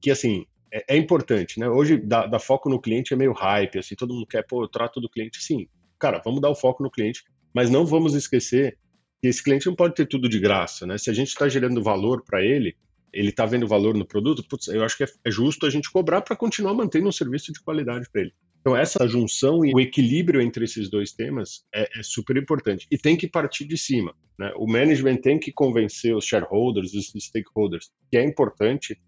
que 0.02 0.12
assim 0.12 0.46
é, 0.72 0.96
é, 0.96 0.98
importante, 0.98 1.60
né? 1.60 1.68
Hoje 1.68 1.98
dar, 1.98 2.40
foco 2.40 2.70
no 2.70 2.80
cliente 2.80 3.14
é 3.14 3.18
meio 3.18 3.34
hype, 3.34 3.80
assim, 3.80 3.96
todo 3.96 4.14
mundo 4.14 4.28
quer, 4.28 4.46
pô, 4.46 4.64
eu 4.64 4.68
trato 4.68 5.02
do 5.02 5.10
cliente, 5.10 5.42
sim, 5.42 5.68
cara, 5.98 6.22
vamos 6.24 6.40
dar 6.40 6.50
o 6.50 6.56
foco 6.56 6.84
no 6.84 6.92
cliente, 6.92 7.24
mas 7.54 7.70
não 7.70 7.86
vamos 7.86 8.14
esquecer 8.14 8.78
que 9.22 9.28
esse 9.28 9.44
cliente 9.44 9.68
não 9.68 9.76
pode 9.76 9.96
ter 9.96 10.06
tudo 10.06 10.30
de 10.30 10.40
graça, 10.40 10.86
né? 10.86 10.98
Se 10.98 11.10
a 11.10 11.14
gente 11.14 11.30
está 11.30 11.48
gerando 11.50 11.84
valor 11.84 12.24
para 12.24 12.44
ele, 12.44 12.76
ele 13.12 13.30
está 13.30 13.46
vendo 13.46 13.68
valor 13.68 13.96
no 13.96 14.06
produto, 14.06 14.44
putz, 14.48 14.68
eu 14.68 14.84
acho 14.84 14.96
que 14.98 15.04
é, 15.04 15.08
é 15.26 15.32
justo 15.32 15.66
a 15.66 15.70
gente 15.70 15.92
cobrar 15.92 16.22
para 16.22 16.36
continuar 16.36 16.74
mantendo 16.74 17.08
um 17.08 17.12
serviço 17.12 17.52
de 17.52 17.60
qualidade 17.60 18.08
para 18.12 18.22
ele. 18.22 18.34
Então, 18.62 18.76
essa 18.76 19.08
junção 19.08 19.64
e 19.64 19.74
o 19.74 19.80
equilíbrio 19.80 20.42
entre 20.42 20.66
esses 20.66 20.90
dois 20.90 21.12
temas 21.14 21.64
é, 21.74 22.00
é, 22.00 22.04
super 22.04 22.36
importante. 22.36 22.86
E 22.92 22.98
tem 22.98 23.16
que 23.16 23.28
partir 23.28 23.66
de 23.66 23.78
cima. 23.78 24.14
Né? 24.38 24.52
O 24.58 24.68
management 24.68 25.18
tem 25.18 25.40
que 25.40 25.52
convencer 25.52 26.14
os 26.14 26.26
shareholders, 26.26 26.94
os 26.94 27.12
stakeholders, 27.18 27.90
que 28.12 28.18
é 28.18 28.24
importante 28.24 29.00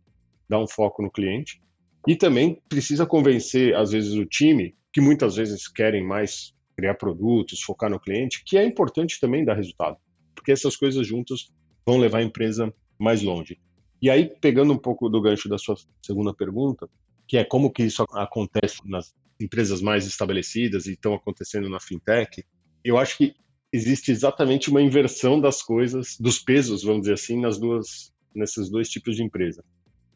dar 0.47 0.59
um 0.59 0.67
foco 0.67 1.03
no 1.03 1.11
cliente. 1.11 1.61
E 2.07 2.15
também 2.15 2.61
precisa 2.69 3.05
convencer, 3.05 3.75
às 3.75 3.91
vezes, 3.91 4.13
o 4.13 4.25
time, 4.25 4.73
que 4.91 5.01
muitas 5.01 5.35
vezes 5.35 5.67
querem 5.67 6.03
mais 6.03 6.53
criar 6.81 6.95
produtos, 6.95 7.61
focar 7.61 7.91
no 7.91 7.99
cliente, 7.99 8.43
que 8.43 8.57
é 8.57 8.65
importante 8.65 9.19
também 9.19 9.45
dar 9.45 9.53
resultado. 9.53 9.97
Porque 10.33 10.51
essas 10.51 10.75
coisas 10.75 11.05
juntas 11.05 11.51
vão 11.85 11.99
levar 11.99 12.17
a 12.19 12.23
empresa 12.23 12.73
mais 12.99 13.21
longe. 13.21 13.59
E 14.01 14.09
aí, 14.09 14.31
pegando 14.41 14.73
um 14.73 14.77
pouco 14.77 15.07
do 15.07 15.21
gancho 15.21 15.47
da 15.47 15.59
sua 15.59 15.75
segunda 16.01 16.33
pergunta, 16.33 16.89
que 17.27 17.37
é 17.37 17.43
como 17.43 17.71
que 17.71 17.83
isso 17.83 18.03
acontece 18.13 18.77
nas 18.83 19.13
empresas 19.39 19.79
mais 19.79 20.07
estabelecidas 20.07 20.87
e 20.87 20.93
estão 20.93 21.13
acontecendo 21.13 21.69
na 21.69 21.79
fintech, 21.79 22.43
eu 22.83 22.97
acho 22.97 23.15
que 23.17 23.35
existe 23.71 24.11
exatamente 24.11 24.71
uma 24.71 24.81
inversão 24.81 25.39
das 25.39 25.61
coisas, 25.61 26.17
dos 26.19 26.39
pesos, 26.39 26.83
vamos 26.83 27.01
dizer 27.01 27.13
assim, 27.13 27.39
nas 27.39 27.59
duas, 27.59 28.11
nesses 28.33 28.71
dois 28.71 28.89
tipos 28.89 29.15
de 29.15 29.23
empresa. 29.23 29.63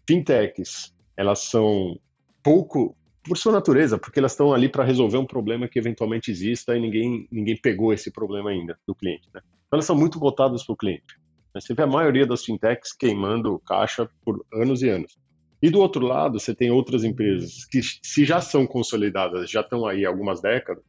Fintechs, 0.08 0.92
elas 1.16 1.44
são 1.44 2.00
pouco 2.42 2.96
por 3.28 3.38
sua 3.38 3.52
natureza, 3.52 3.98
porque 3.98 4.20
elas 4.20 4.32
estão 4.32 4.54
ali 4.54 4.70
para 4.70 4.84
resolver 4.84 5.18
um 5.18 5.26
problema 5.26 5.68
que 5.68 5.80
eventualmente 5.80 6.32
exista 6.32 6.76
e 6.76 6.80
ninguém, 6.80 7.28
ninguém 7.32 7.58
pegou 7.60 7.92
esse 7.92 8.12
problema 8.12 8.52
ainda 8.52 8.78
do 8.88 8.94
cliente. 8.94 9.28
Né? 9.34 9.42
Então 9.44 9.78
elas 9.78 9.86
são 9.86 9.96
muito 9.96 10.20
voltadas 10.20 10.64
para 10.64 10.74
o 10.74 10.78
cliente. 10.78 11.20
Você 11.54 11.74
vê 11.74 11.84
a 11.84 11.88
maioria 11.88 12.28
das 12.28 12.44
fintechs 12.44 12.92
queimando 12.94 13.60
caixa 13.60 14.10
por 14.24 14.46
anos 14.54 14.82
e 14.82 14.90
anos. 14.90 15.18
E 15.62 15.70
do 15.70 15.80
outro 15.80 16.06
lado, 16.06 16.40
você 16.40 16.54
tem 16.54 16.70
outras 16.70 17.04
empresas 17.04 17.66
que, 17.66 17.82
se 17.82 18.26
já 18.26 18.42
são 18.42 18.68
consolidadas, 18.68 19.50
já 19.50 19.62
estão 19.62 19.86
aí 19.86 20.06
há 20.06 20.10
algumas 20.10 20.42
décadas, 20.42 20.84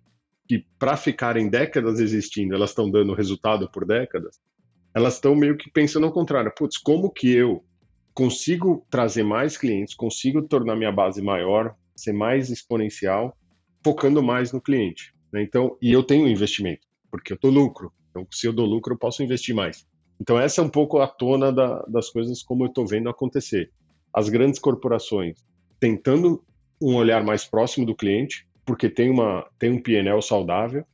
que 0.48 0.64
para 0.78 0.96
ficarem 0.96 1.48
décadas 1.48 2.00
existindo, 2.00 2.54
elas 2.54 2.70
estão 2.70 2.90
dando 2.90 3.14
resultado 3.14 3.70
por 3.70 3.86
décadas, 3.86 4.40
elas 4.94 5.14
estão 5.14 5.34
meio 5.34 5.56
que 5.56 5.70
pensando 5.70 6.06
ao 6.06 6.12
contrário. 6.12 6.52
Putz, 6.54 6.78
como 6.78 7.10
que 7.10 7.32
eu 7.32 7.64
consigo 8.12 8.84
trazer 8.90 9.22
mais 9.22 9.56
clientes, 9.56 9.94
consigo 9.94 10.42
tornar 10.42 10.74
minha 10.74 10.92
base 10.92 11.22
maior, 11.22 11.74
ser 11.96 12.12
mais 12.12 12.50
exponencial, 12.50 13.36
focando 13.84 14.22
mais 14.22 14.52
no 14.52 14.60
cliente. 14.60 15.14
Né? 15.32 15.42
Então, 15.42 15.76
e 15.80 15.92
eu 15.92 16.02
tenho 16.02 16.28
investimento, 16.28 16.86
porque 17.10 17.32
eu 17.32 17.38
dou 17.40 17.50
lucro. 17.50 17.92
Então, 18.10 18.26
se 18.30 18.46
eu 18.46 18.52
dou 18.52 18.66
lucro, 18.66 18.94
eu 18.94 18.98
posso 18.98 19.22
investir 19.22 19.54
mais. 19.54 19.86
Então, 20.20 20.38
essa 20.38 20.60
é 20.60 20.64
um 20.64 20.68
pouco 20.68 20.98
a 20.98 21.06
tona 21.06 21.52
da, 21.52 21.82
das 21.88 22.10
coisas 22.10 22.42
como 22.42 22.64
eu 22.64 22.68
estou 22.68 22.86
vendo 22.86 23.08
acontecer 23.08 23.70
as 24.12 24.28
grandes 24.28 24.58
corporações 24.58 25.44
tentando 25.78 26.42
um 26.80 26.94
olhar 26.94 27.22
mais 27.22 27.44
próximo 27.44 27.84
do 27.84 27.94
cliente, 27.94 28.46
porque 28.64 28.88
tem, 28.88 29.10
uma, 29.10 29.46
tem 29.58 29.70
um 29.70 29.80
PNL 29.80 30.20
saudável, 30.22 30.84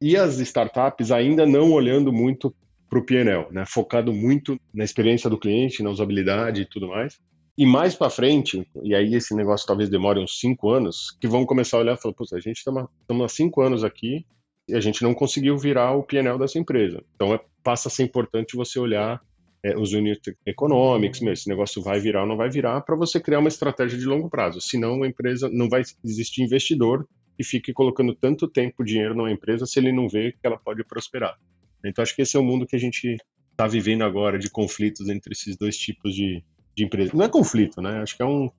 e 0.00 0.16
as 0.16 0.38
startups 0.38 1.10
ainda 1.10 1.46
não 1.46 1.72
olhando 1.72 2.10
muito 2.10 2.54
para 2.88 2.98
o 2.98 3.04
PNL, 3.04 3.46
né? 3.52 3.64
focado 3.66 4.12
muito 4.12 4.58
na 4.72 4.82
experiência 4.82 5.28
do 5.28 5.38
cliente, 5.38 5.82
na 5.82 5.90
usabilidade 5.90 6.62
e 6.62 6.66
tudo 6.66 6.88
mais. 6.88 7.20
E 7.60 7.66
mais 7.66 7.94
para 7.94 8.08
frente, 8.08 8.66
e 8.82 8.94
aí 8.94 9.14
esse 9.14 9.34
negócio 9.34 9.66
talvez 9.66 9.90
demore 9.90 10.18
uns 10.18 10.40
cinco 10.40 10.70
anos, 10.70 11.14
que 11.20 11.28
vão 11.28 11.44
começar 11.44 11.76
a 11.76 11.80
olhar 11.80 11.92
e 11.92 12.00
falar: 12.00 12.14
Pô, 12.14 12.24
a 12.32 12.40
gente 12.40 12.56
está 12.56 12.72
há 12.72 13.28
cinco 13.28 13.60
anos 13.60 13.84
aqui 13.84 14.24
e 14.66 14.74
a 14.74 14.80
gente 14.80 15.02
não 15.02 15.12
conseguiu 15.12 15.58
virar 15.58 15.92
o 15.92 16.02
PNL 16.02 16.38
dessa 16.38 16.58
empresa. 16.58 17.04
Então 17.14 17.34
é, 17.34 17.40
passa 17.62 17.88
a 17.88 17.90
ser 17.90 18.04
importante 18.04 18.56
você 18.56 18.78
olhar 18.78 19.20
é, 19.62 19.76
os 19.76 19.92
unit 19.92 20.34
economics, 20.46 21.20
meu, 21.20 21.34
esse 21.34 21.50
negócio 21.50 21.82
vai 21.82 22.00
virar 22.00 22.22
ou 22.22 22.26
não 22.26 22.38
vai 22.38 22.48
virar, 22.48 22.80
para 22.80 22.96
você 22.96 23.20
criar 23.20 23.40
uma 23.40 23.48
estratégia 23.50 23.98
de 23.98 24.06
longo 24.06 24.30
prazo. 24.30 24.58
Senão 24.58 25.02
a 25.02 25.06
empresa 25.06 25.50
não 25.52 25.68
vai 25.68 25.82
existir 26.02 26.42
investidor 26.42 27.06
e 27.38 27.44
fique 27.44 27.74
colocando 27.74 28.14
tanto 28.14 28.48
tempo, 28.48 28.82
dinheiro 28.82 29.14
numa 29.14 29.30
empresa 29.30 29.66
se 29.66 29.78
ele 29.78 29.92
não 29.92 30.08
vê 30.08 30.32
que 30.32 30.46
ela 30.46 30.56
pode 30.56 30.82
prosperar. 30.82 31.38
Então 31.84 32.02
acho 32.02 32.16
que 32.16 32.22
esse 32.22 32.38
é 32.38 32.40
o 32.40 32.42
mundo 32.42 32.66
que 32.66 32.76
a 32.76 32.80
gente 32.80 33.18
está 33.50 33.66
vivendo 33.66 34.00
agora 34.00 34.38
de 34.38 34.48
conflitos 34.48 35.10
entre 35.10 35.34
esses 35.34 35.58
dois 35.58 35.76
tipos 35.76 36.14
de, 36.14 36.42
de 36.76 36.84
empresas. 36.84 37.12
Não 37.12 37.24
é 37.24 37.28
conflito, 37.28 37.80
né? 37.80 38.00
Acho 38.02 38.16
que 38.16 38.22
é 38.22 38.26
um, 38.26 38.50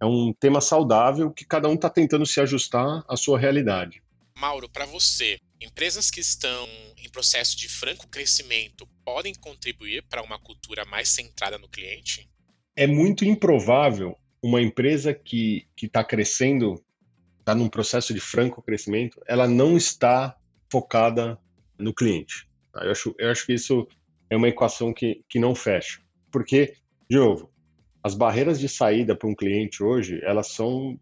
é 0.00 0.06
um 0.06 0.32
tema 0.32 0.60
saudável 0.60 1.30
que 1.30 1.44
cada 1.44 1.68
um 1.68 1.74
está 1.74 1.90
tentando 1.90 2.26
se 2.26 2.40
ajustar 2.40 3.04
à 3.08 3.16
sua 3.16 3.38
realidade. 3.38 4.02
Mauro, 4.36 4.68
para 4.68 4.86
você, 4.86 5.38
empresas 5.60 6.10
que 6.10 6.20
estão 6.20 6.66
em 6.96 7.08
processo 7.10 7.56
de 7.56 7.68
franco 7.68 8.08
crescimento 8.08 8.88
podem 9.04 9.34
contribuir 9.34 10.02
para 10.08 10.22
uma 10.22 10.38
cultura 10.38 10.84
mais 10.84 11.08
centrada 11.10 11.58
no 11.58 11.68
cliente? 11.68 12.28
É 12.74 12.86
muito 12.86 13.24
improvável 13.24 14.16
uma 14.42 14.62
empresa 14.62 15.12
que 15.12 15.66
está 15.82 16.02
crescendo, 16.02 16.82
está 17.40 17.54
num 17.54 17.68
processo 17.68 18.14
de 18.14 18.20
franco 18.20 18.62
crescimento, 18.62 19.20
ela 19.26 19.46
não 19.46 19.76
está 19.76 20.34
focada 20.70 21.38
no 21.78 21.92
cliente. 21.92 22.48
Tá? 22.72 22.84
Eu, 22.84 22.92
acho, 22.92 23.14
eu 23.18 23.30
acho 23.30 23.44
que 23.44 23.52
isso 23.52 23.86
é 24.30 24.36
uma 24.36 24.48
equação 24.48 24.94
que, 24.94 25.22
que 25.28 25.38
não 25.38 25.54
fecha. 25.54 26.00
Porque, 26.30 26.74
de 27.10 27.16
novo, 27.16 27.50
as 28.04 28.14
barreiras 28.14 28.60
de 28.60 28.68
saída 28.68 29.16
para 29.16 29.28
um 29.28 29.34
cliente 29.34 29.82
hoje, 29.82 30.20
elas 30.22 30.46
são 30.52 30.96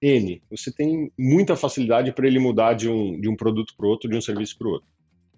N. 0.00 0.42
Você 0.50 0.72
tem 0.72 1.12
muita 1.18 1.54
facilidade 1.54 2.12
para 2.12 2.26
ele 2.26 2.38
mudar 2.38 2.72
de 2.72 2.88
um, 2.88 3.20
de 3.20 3.28
um 3.28 3.36
produto 3.36 3.74
para 3.76 3.86
outro, 3.86 4.08
de 4.08 4.16
um 4.16 4.22
serviço 4.22 4.56
para 4.56 4.68
outro. 4.68 4.88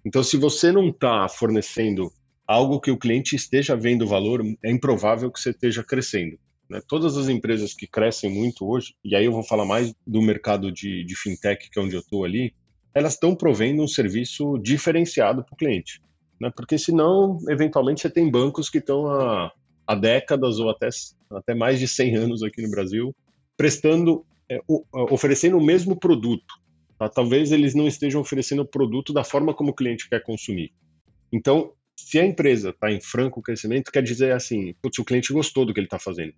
Então, 0.05 0.23
se 0.23 0.37
você 0.37 0.71
não 0.71 0.89
está 0.91 1.29
fornecendo 1.29 2.09
algo 2.47 2.81
que 2.81 2.91
o 2.91 2.97
cliente 2.97 3.35
esteja 3.35 3.75
vendo 3.75 4.07
valor, 4.07 4.45
é 4.65 4.71
improvável 4.71 5.31
que 5.31 5.41
você 5.41 5.51
esteja 5.51 5.83
crescendo. 5.83 6.39
Né? 6.71 6.81
Todas 6.87 7.17
as 7.17 7.29
empresas 7.29 7.75
que 7.75 7.89
crescem 7.89 8.31
muito 8.31 8.65
hoje, 8.65 8.95
e 9.05 9.17
aí 9.17 9.25
eu 9.25 9.33
vou 9.33 9.43
falar 9.43 9.65
mais 9.65 9.93
do 10.07 10.23
mercado 10.23 10.71
de, 10.71 11.05
de 11.05 11.17
fintech, 11.17 11.69
que 11.69 11.79
é 11.79 11.83
onde 11.83 11.97
eu 11.97 12.01
estou 12.01 12.25
ali, 12.25 12.55
elas 12.95 13.15
estão 13.15 13.35
provendo 13.35 13.83
um 13.83 13.89
serviço 13.89 14.57
diferenciado 14.59 15.43
para 15.45 15.53
o 15.55 15.57
cliente. 15.57 16.01
Né? 16.41 16.53
Porque 16.55 16.79
senão, 16.79 17.39
eventualmente, 17.49 18.03
você 18.03 18.11
tem 18.11 18.31
bancos 18.31 18.71
que 18.71 18.79
estão 18.79 19.07
há, 19.09 19.53
há 19.87 19.95
décadas 19.95 20.59
ou 20.59 20.71
até, 20.71 20.89
até 21.31 21.55
mais 21.55 21.79
de 21.79 21.89
100 21.89 22.17
anos 22.17 22.43
aqui 22.43 22.63
no 22.63 22.71
Brasil, 22.71 23.15
prestando 23.57 24.25
é, 24.51 24.61
oferecendo 24.93 25.57
o 25.57 25.65
mesmo 25.65 25.99
produto. 25.99 26.55
Tá? 26.99 27.09
Talvez 27.09 27.53
eles 27.53 27.75
não 27.75 27.87
estejam 27.87 28.21
oferecendo 28.21 28.63
o 28.63 28.67
produto 28.67 29.13
da 29.13 29.25
forma 29.25 29.55
como 29.55 29.71
o 29.71 29.75
cliente 29.75 30.09
quer 30.09 30.23
consumir. 30.23 30.73
Então, 31.33 31.73
se 31.97 32.19
a 32.19 32.25
empresa 32.25 32.71
está 32.71 32.91
em 32.91 33.01
franco 33.01 33.43
crescimento, 33.43 33.91
quer 33.91 34.03
dizer 34.03 34.33
assim, 34.33 34.75
putz, 34.83 34.99
o 34.99 35.05
cliente 35.05 35.33
gostou 35.33 35.65
do 35.65 35.73
que 35.73 35.81
ele 35.81 35.87
está 35.87 35.99
fazendo. 35.99 36.35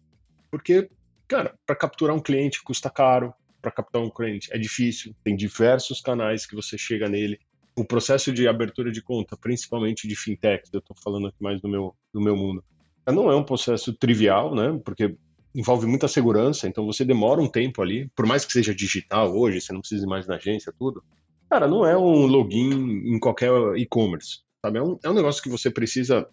Porque, 0.50 0.88
cara, 1.26 1.58
para 1.66 1.74
capturar 1.74 2.14
um 2.14 2.20
cliente 2.20 2.62
custa 2.62 2.88
caro, 2.88 3.34
para 3.60 3.72
captar 3.72 4.02
um 4.02 4.10
cliente? 4.10 4.48
É 4.52 4.58
difícil, 4.58 5.14
tem 5.24 5.34
diversos 5.34 6.00
canais 6.00 6.46
que 6.46 6.54
você 6.54 6.76
chega 6.76 7.08
nele. 7.08 7.38
O 7.74 7.84
processo 7.84 8.32
de 8.32 8.46
abertura 8.46 8.92
de 8.92 9.02
conta, 9.02 9.36
principalmente 9.36 10.06
de 10.06 10.14
fintech, 10.14 10.68
eu 10.72 10.78
estou 10.78 10.96
falando 11.02 11.28
aqui 11.28 11.42
mais 11.42 11.60
do 11.60 11.68
meu, 11.68 11.96
do 12.12 12.20
meu 12.20 12.36
mundo, 12.36 12.62
não 13.12 13.30
é 13.30 13.36
um 13.36 13.44
processo 13.44 13.92
trivial, 13.92 14.54
né? 14.54 14.80
Porque 14.84 15.14
envolve 15.54 15.86
muita 15.86 16.08
segurança, 16.08 16.66
então 16.66 16.84
você 16.84 17.04
demora 17.04 17.40
um 17.40 17.48
tempo 17.48 17.80
ali, 17.80 18.10
por 18.16 18.26
mais 18.26 18.44
que 18.44 18.52
seja 18.52 18.74
digital 18.74 19.36
hoje, 19.36 19.60
você 19.60 19.72
não 19.72 19.80
precisa 19.80 20.04
ir 20.04 20.08
mais 20.08 20.26
na 20.26 20.34
agência, 20.36 20.72
tudo. 20.76 21.02
Cara, 21.48 21.68
não 21.68 21.86
é 21.86 21.96
um 21.96 22.26
login 22.26 22.72
em 23.14 23.18
qualquer 23.20 23.50
e-commerce, 23.76 24.40
sabe? 24.60 24.78
É 24.78 24.82
um, 24.82 24.98
é 25.02 25.10
um 25.10 25.14
negócio 25.14 25.42
que 25.42 25.48
você 25.48 25.70
precisa 25.70 26.26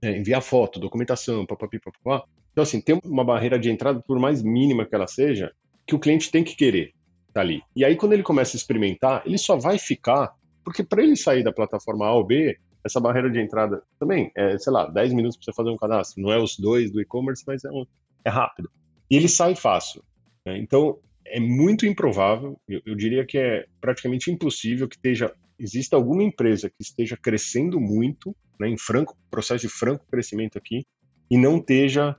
é, 0.00 0.16
enviar 0.16 0.42
foto, 0.42 0.78
documentação, 0.78 1.44
papapi, 1.44 1.80
papapá. 1.80 2.24
Então, 2.52 2.62
assim, 2.62 2.80
tem 2.80 3.00
uma 3.04 3.24
barreira 3.24 3.58
de 3.58 3.70
entrada, 3.70 4.00
por 4.06 4.18
mais 4.18 4.42
mínima 4.42 4.86
que 4.86 4.94
ela 4.94 5.06
seja, 5.06 5.52
que 5.86 5.94
o 5.94 5.98
cliente 5.98 6.30
tem 6.30 6.44
que 6.44 6.54
querer 6.54 6.92
tá 7.32 7.40
ali. 7.40 7.62
E 7.74 7.84
aí, 7.84 7.96
quando 7.96 8.12
ele 8.12 8.22
começa 8.22 8.56
a 8.56 8.58
experimentar, 8.58 9.22
ele 9.24 9.38
só 9.38 9.56
vai 9.56 9.78
ficar, 9.78 10.34
porque 10.64 10.82
para 10.82 11.02
ele 11.02 11.16
sair 11.16 11.42
da 11.42 11.52
plataforma 11.52 12.06
A 12.06 12.12
ou 12.12 12.24
B, 12.24 12.58
essa 12.84 13.00
barreira 13.00 13.30
de 13.30 13.40
entrada 13.40 13.82
também 13.98 14.30
é, 14.34 14.58
sei 14.58 14.72
lá, 14.72 14.86
10 14.86 15.12
minutos 15.12 15.36
para 15.36 15.44
você 15.44 15.52
fazer 15.52 15.70
um 15.70 15.76
cadastro. 15.76 16.22
Não 16.22 16.32
é 16.32 16.38
os 16.38 16.58
dois 16.58 16.90
do 16.90 17.00
e-commerce, 17.00 17.44
mas 17.46 17.64
é, 17.64 17.70
um, 17.70 17.86
é 18.24 18.30
rápido. 18.30 18.70
E 19.10 19.16
ele 19.16 19.28
sai 19.28 19.54
fácil. 19.54 20.02
Né? 20.46 20.58
Então, 20.58 20.98
é 21.26 21.40
muito 21.40 21.86
improvável, 21.86 22.58
eu, 22.68 22.80
eu, 22.86 22.94
diria 22.94 23.24
que 23.24 23.38
é 23.38 23.66
praticamente 23.80 24.30
impossível 24.30 24.88
que 24.88 24.96
esteja, 24.96 25.34
exista 25.58 25.96
alguma 25.96 26.22
empresa 26.22 26.70
que 26.70 26.82
esteja 26.82 27.16
crescendo 27.16 27.80
muito, 27.80 28.34
né, 28.58 28.68
em 28.68 28.78
franco, 28.78 29.16
processo 29.30 29.66
de 29.66 29.72
franco 29.72 30.06
crescimento 30.10 30.56
aqui, 30.56 30.86
e 31.30 31.36
não 31.36 31.58
esteja 31.58 32.16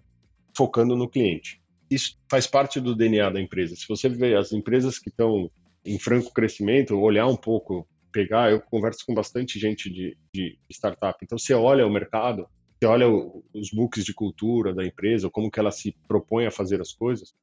focando 0.56 0.96
no 0.96 1.10
cliente. 1.10 1.60
Isso 1.89 2.18
faz 2.30 2.46
parte 2.46 2.80
do 2.80 2.96
DNA 2.96 3.30
da 3.32 3.42
empresa. 3.42 3.75
Se 3.75 3.88
você 3.88 4.08
vê 4.08 4.36
as 4.36 4.51
empresas 4.51 5.00
que 5.00 5.10
estão 5.10 5.50
em 5.84 5.98
franco 5.98 6.32
crescimento, 6.32 7.00
olhar 7.00 7.25
um 7.25 7.36
pouco, 7.36 7.88
pegar, 8.12 8.51
eu 8.51 8.62
converso 8.62 9.06
com 9.06 9.13
bastante 9.13 9.60
gente 9.60 9.89
de, 9.89 10.18
de 10.34 10.58
startup, 10.70 11.18
então 11.24 11.38
você 11.38 11.54
olha 11.54 11.86
o 11.86 11.92
mercado, 11.92 12.48
você 12.80 12.86
olha 12.86 13.08
os 13.10 13.72
books 13.72 14.06
de 14.06 14.13
cultura 14.13 14.74
da 14.74 14.86
empresa, 14.86 15.30
como 15.30 15.51
que 15.51 15.60
ela 15.60 15.72
se 15.72 15.96
propõe 16.08 16.46
a 16.46 16.51
fazer 16.51 16.80
as 16.82 16.94
coisas, 16.94 17.34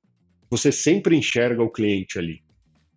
você 0.50 0.72
sempre 0.72 1.16
enxerga 1.16 1.62
o 1.62 1.70
cliente 1.70 2.18
ali. 2.18 2.42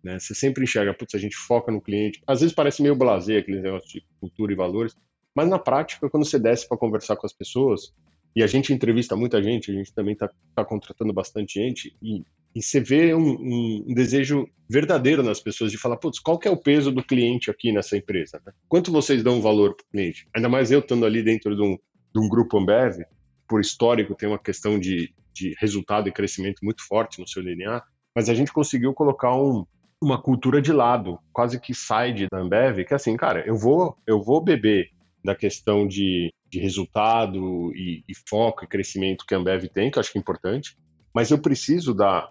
Né? 0.02 0.18
Você 0.18 0.34
sempre 0.34 0.64
enxerga, 0.64 0.94
putz, 0.94 1.14
a 1.14 1.18
gente 1.18 1.36
foca 1.36 1.70
no 1.70 1.80
cliente. 1.80 2.22
Às 2.26 2.40
vezes 2.40 2.54
parece 2.54 2.82
meio 2.82 2.96
blazer 2.96 3.40
aquele 3.40 3.60
negócio 3.60 3.88
de 3.88 4.04
cultura 4.18 4.52
e 4.52 4.56
valores, 4.56 4.96
mas 5.34 5.48
na 5.48 5.58
prática, 5.58 6.08
quando 6.08 6.24
você 6.24 6.38
desce 6.38 6.66
para 6.66 6.78
conversar 6.78 7.16
com 7.16 7.26
as 7.26 7.32
pessoas, 7.32 7.92
e 8.34 8.42
a 8.42 8.46
gente 8.46 8.72
entrevista 8.72 9.16
muita 9.16 9.42
gente, 9.42 9.70
a 9.70 9.74
gente 9.74 9.92
também 9.92 10.14
está 10.14 10.30
tá 10.54 10.64
contratando 10.64 11.12
bastante 11.12 11.60
gente, 11.60 11.96
e, 12.02 12.24
e 12.54 12.62
você 12.62 12.80
vê 12.80 13.14
um, 13.14 13.84
um, 13.88 13.94
desejo 13.94 14.48
verdadeiro 14.68 15.22
nas 15.22 15.40
pessoas 15.40 15.70
de 15.70 15.78
falar, 15.78 15.96
putz, 15.96 16.18
qual 16.18 16.38
que 16.38 16.48
é 16.48 16.50
o 16.50 16.56
peso 16.56 16.90
do 16.90 17.02
cliente 17.02 17.50
aqui 17.50 17.72
nessa 17.72 17.96
empresa? 17.96 18.40
Né? 18.44 18.52
Quanto 18.68 18.90
vocês 18.90 19.22
dão 19.22 19.40
valor 19.40 19.76
para 19.76 19.84
o 19.84 19.90
cliente? 19.90 20.28
Ainda 20.34 20.48
mais 20.48 20.70
eu 20.70 20.80
estando 20.80 21.06
ali 21.06 21.22
dentro 21.22 21.54
de 21.54 21.62
um, 21.62 21.76
de 22.12 22.20
um 22.20 22.28
grupo 22.28 22.58
Ambev, 22.58 23.02
por 23.48 23.60
histórico 23.60 24.14
tem 24.14 24.28
uma 24.28 24.38
questão 24.38 24.78
de, 24.78 25.12
de 25.32 25.54
resultado 25.60 26.08
e 26.08 26.12
crescimento 26.12 26.60
muito 26.62 26.86
forte 26.86 27.20
no 27.20 27.28
seu 27.28 27.42
DNA, 27.42 27.82
mas 28.14 28.28
a 28.28 28.34
gente 28.34 28.52
conseguiu 28.52 28.92
colocar 28.92 29.34
um, 29.34 29.64
uma 30.02 30.20
cultura 30.20 30.60
de 30.62 30.72
lado, 30.72 31.18
quase 31.32 31.60
que 31.60 31.74
side 31.74 32.26
da 32.30 32.38
Ambev, 32.38 32.84
que 32.84 32.92
é 32.92 32.96
assim, 32.96 33.16
cara, 33.16 33.44
eu 33.46 33.56
vou, 33.56 33.96
eu 34.06 34.20
vou 34.22 34.42
beber 34.42 34.90
da 35.22 35.34
questão 35.34 35.86
de, 35.86 36.32
de 36.48 36.58
resultado 36.58 37.72
e, 37.74 38.02
e, 38.08 38.14
foco 38.28 38.64
e 38.64 38.68
crescimento 38.68 39.24
que 39.26 39.34
a 39.34 39.38
Ambev 39.38 39.64
tem, 39.68 39.90
que 39.90 39.98
eu 39.98 40.00
acho 40.00 40.10
que 40.10 40.18
é 40.18 40.20
importante, 40.20 40.76
mas 41.14 41.30
eu 41.30 41.38
preciso 41.38 41.92
dar 41.92 42.30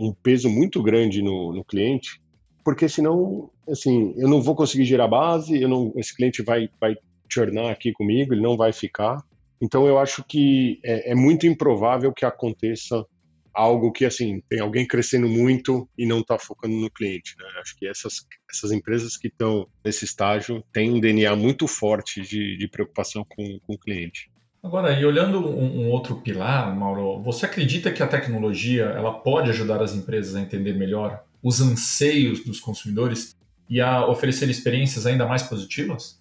um 0.00 0.12
peso 0.12 0.48
muito 0.48 0.82
grande 0.82 1.22
no, 1.22 1.52
no 1.52 1.64
cliente, 1.64 2.20
porque 2.64 2.88
senão, 2.88 3.50
assim, 3.68 4.14
eu 4.16 4.28
não 4.28 4.40
vou 4.40 4.54
conseguir 4.54 4.84
gerar 4.84 5.08
base, 5.08 5.60
eu 5.60 5.68
não, 5.68 5.92
esse 5.96 6.14
cliente 6.14 6.42
vai, 6.42 6.68
vai 6.80 6.96
churnar 7.30 7.70
aqui 7.70 7.92
comigo, 7.92 8.34
ele 8.34 8.42
não 8.42 8.56
vai 8.56 8.72
ficar. 8.72 9.22
Então 9.60 9.86
eu 9.86 9.98
acho 9.98 10.24
que 10.24 10.80
é, 10.84 11.12
é 11.12 11.14
muito 11.14 11.46
improvável 11.46 12.12
que 12.12 12.24
aconteça 12.24 13.04
algo 13.52 13.92
que 13.92 14.04
assim 14.04 14.40
tem 14.48 14.60
alguém 14.60 14.86
crescendo 14.86 15.28
muito 15.28 15.88
e 15.98 16.06
não 16.06 16.20
está 16.20 16.38
focando 16.38 16.74
no 16.76 16.90
cliente. 16.90 17.34
Né? 17.38 17.44
Acho 17.60 17.76
que 17.76 17.86
essas, 17.86 18.26
essas 18.50 18.72
empresas 18.72 19.16
que 19.16 19.28
estão 19.28 19.66
nesse 19.84 20.04
estágio 20.04 20.64
têm 20.72 20.90
um 20.90 21.00
DNA 21.00 21.34
muito 21.36 21.66
forte 21.66 22.22
de, 22.22 22.56
de 22.56 22.68
preocupação 22.68 23.24
com, 23.28 23.58
com 23.60 23.74
o 23.74 23.78
cliente. 23.78 24.30
Agora, 24.62 24.98
e 24.98 25.04
olhando 25.04 25.38
um, 25.38 25.86
um, 25.86 25.90
outro 25.90 26.16
pilar, 26.16 26.76
Mauro, 26.76 27.22
você 27.22 27.46
acredita 27.46 27.90
que 27.90 28.02
a 28.02 28.06
tecnologia 28.06 28.84
ela 28.84 29.12
pode 29.12 29.48
ajudar 29.50 29.82
as 29.82 29.94
empresas 29.94 30.34
a 30.34 30.40
entender 30.40 30.74
melhor 30.74 31.24
os 31.42 31.62
anseios 31.62 32.44
dos 32.44 32.60
consumidores 32.60 33.34
e 33.68 33.80
a 33.80 34.06
oferecer 34.06 34.50
experiências 34.50 35.06
ainda 35.06 35.26
mais 35.26 35.42
positivas? 35.42 36.20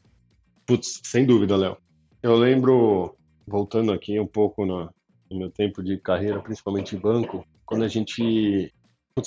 Putz, 0.65 1.01
sem 1.03 1.25
dúvida, 1.25 1.57
Léo. 1.57 1.77
Eu 2.23 2.35
lembro, 2.35 3.15
voltando 3.45 3.91
aqui 3.91 4.17
um 4.19 4.27
pouco 4.27 4.65
no, 4.65 4.89
no 5.29 5.37
meu 5.37 5.49
tempo 5.49 5.83
de 5.83 5.97
carreira, 5.97 6.39
principalmente 6.39 6.95
em 6.95 6.99
banco, 6.99 7.45
quando 7.65 7.83
a 7.83 7.87
gente, 7.89 8.71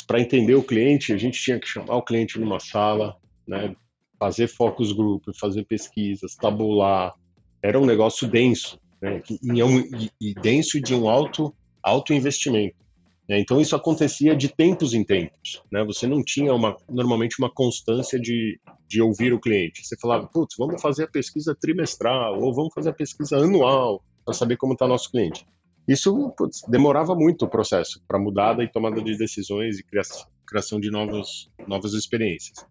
para 0.06 0.20
entender 0.20 0.54
o 0.54 0.62
cliente, 0.62 1.12
a 1.12 1.18
gente 1.18 1.40
tinha 1.40 1.60
que 1.60 1.68
chamar 1.68 1.96
o 1.96 2.02
cliente 2.02 2.40
numa 2.40 2.58
sala, 2.58 3.16
né, 3.46 3.76
fazer 4.18 4.48
focus 4.48 4.92
group, 4.92 5.24
fazer 5.38 5.64
pesquisas, 5.64 6.34
tabular. 6.34 7.14
Era 7.62 7.78
um 7.78 7.84
negócio 7.84 8.26
denso, 8.26 8.78
né, 9.02 9.20
e, 9.28 10.10
e 10.20 10.34
denso 10.34 10.80
de 10.80 10.94
um 10.94 11.08
alto, 11.10 11.52
alto 11.82 12.14
investimento. 12.14 12.76
Né? 13.28 13.40
Então 13.40 13.60
isso 13.60 13.74
acontecia 13.74 14.36
de 14.36 14.48
tempos 14.48 14.94
em 14.94 15.02
tempos. 15.02 15.60
Né? 15.70 15.84
Você 15.84 16.06
não 16.06 16.22
tinha 16.22 16.54
uma, 16.54 16.76
normalmente 16.88 17.36
uma 17.40 17.52
constância 17.52 18.18
de, 18.18 18.60
de 18.88 19.02
ouvir 19.02 19.32
o 19.32 19.40
cliente. 19.40 19.84
Você 19.84 19.96
falava, 20.00 20.28
putz, 20.28 20.54
vamos 20.56 20.80
fazer 20.80 21.04
a 21.04 21.08
pesquisa 21.08 21.56
trimestral 21.60 22.40
ou 22.40 22.54
vamos 22.54 22.72
fazer 22.72 22.90
a 22.90 22.94
pesquisa 22.94 23.38
anual 23.38 24.04
para 24.24 24.34
saber 24.34 24.56
como 24.56 24.74
está 24.74 24.86
nosso 24.86 25.10
cliente. 25.10 25.44
Isso 25.88 26.32
putz, 26.36 26.62
demorava 26.68 27.14
muito 27.14 27.44
o 27.44 27.48
processo 27.48 28.00
para 28.06 28.18
mudada 28.18 28.62
e 28.62 28.70
tomada 28.70 29.02
de 29.02 29.18
decisões 29.18 29.80
e 29.80 29.82
criação, 29.82 30.26
criação 30.46 30.78
de 30.78 30.90
novos, 30.90 31.50
novas 31.66 31.92
experiências. 31.92 32.64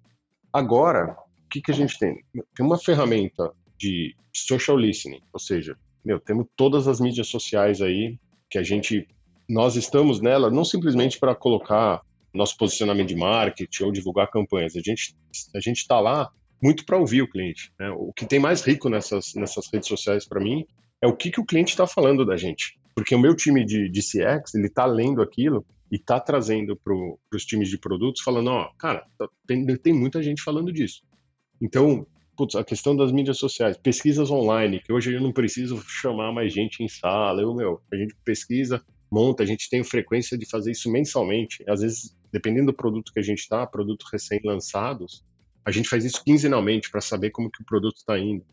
Agora, 0.53 1.17
o 1.45 1.49
que, 1.49 1.61
que 1.61 1.71
a 1.71 1.73
gente 1.73 1.99
tem? 1.99 2.23
Tem 2.55 2.65
uma 2.65 2.79
ferramenta 2.79 3.51
de 3.77 4.15
social 4.33 4.77
listening, 4.77 5.21
ou 5.33 5.39
seja, 5.39 5.75
meu, 6.03 6.19
temos 6.19 6.47
todas 6.55 6.87
as 6.87 6.99
mídias 6.99 7.27
sociais 7.27 7.81
aí 7.81 8.17
que 8.49 8.57
a 8.57 8.63
gente 8.63 9.07
nós 9.49 9.75
estamos 9.75 10.21
nela 10.21 10.49
não 10.49 10.63
simplesmente 10.63 11.19
para 11.19 11.35
colocar 11.35 12.01
nosso 12.33 12.55
posicionamento 12.57 13.09
de 13.09 13.15
marketing 13.15 13.83
ou 13.83 13.91
divulgar 13.91 14.29
campanhas. 14.29 14.75
A 14.75 14.81
gente 14.81 15.15
a 15.55 15.59
gente 15.59 15.77
está 15.77 15.99
lá 15.99 16.29
muito 16.61 16.85
para 16.85 16.97
ouvir 16.97 17.21
o 17.21 17.29
cliente. 17.29 17.71
Né? 17.79 17.89
O 17.89 18.13
que 18.13 18.25
tem 18.25 18.39
mais 18.39 18.61
rico 18.61 18.89
nessas 18.89 19.33
nessas 19.35 19.67
redes 19.71 19.87
sociais 19.87 20.27
para 20.27 20.39
mim 20.39 20.65
é 21.01 21.07
o 21.07 21.15
que, 21.15 21.31
que 21.31 21.39
o 21.39 21.45
cliente 21.45 21.71
está 21.71 21.87
falando 21.87 22.25
da 22.25 22.37
gente. 22.37 22.79
Porque 22.95 23.15
o 23.15 23.19
meu 23.19 23.35
time 23.35 23.65
de, 23.65 23.89
de 23.89 24.01
CX, 24.01 24.53
ele 24.53 24.67
está 24.67 24.85
lendo 24.85 25.21
aquilo 25.21 25.65
e 25.91 25.95
está 25.95 26.19
trazendo 26.19 26.75
para 26.75 26.93
os 27.33 27.45
times 27.45 27.69
de 27.69 27.77
produtos, 27.77 28.21
falando, 28.21 28.49
ó, 28.51 28.69
cara, 28.77 29.05
tá, 29.17 29.27
tem, 29.47 29.65
tem 29.77 29.93
muita 29.93 30.21
gente 30.21 30.41
falando 30.41 30.71
disso. 30.71 31.01
Então, 31.59 32.05
putz, 32.41 32.55
a 32.55 32.63
questão 32.63 32.95
das 32.95 33.11
mídias 33.11 33.37
sociais, 33.37 33.77
pesquisas 33.77 34.31
online, 34.31 34.79
que 34.79 34.91
hoje 34.91 35.13
eu 35.13 35.21
não 35.21 35.31
preciso 35.31 35.79
chamar 35.87 36.31
mais 36.31 36.51
gente 36.51 36.83
em 36.83 36.87
sala, 36.87 37.39
eu, 37.39 37.53
meu, 37.53 37.79
a 37.93 37.95
gente 37.95 38.15
pesquisa, 38.25 38.83
monta, 39.11 39.43
a 39.43 39.45
gente 39.45 39.69
tem 39.69 39.83
frequência 39.83 40.35
de 40.35 40.49
fazer 40.49 40.71
isso 40.71 40.91
mensalmente. 40.91 41.63
Às 41.67 41.81
vezes, 41.81 42.17
dependendo 42.31 42.67
do 42.67 42.73
produto 42.73 43.13
que 43.13 43.19
a 43.19 43.23
gente 43.23 43.41
está, 43.41 43.67
produtos 43.67 44.07
recém-lançados, 44.11 45.23
a 45.63 45.69
gente 45.69 45.87
faz 45.87 46.03
isso 46.03 46.23
quinzenalmente 46.23 46.89
para 46.89 46.99
saber 46.99 47.29
como 47.29 47.51
que 47.51 47.61
o 47.61 47.65
produto 47.65 47.97
está 47.97 48.17
indo. 48.17 48.43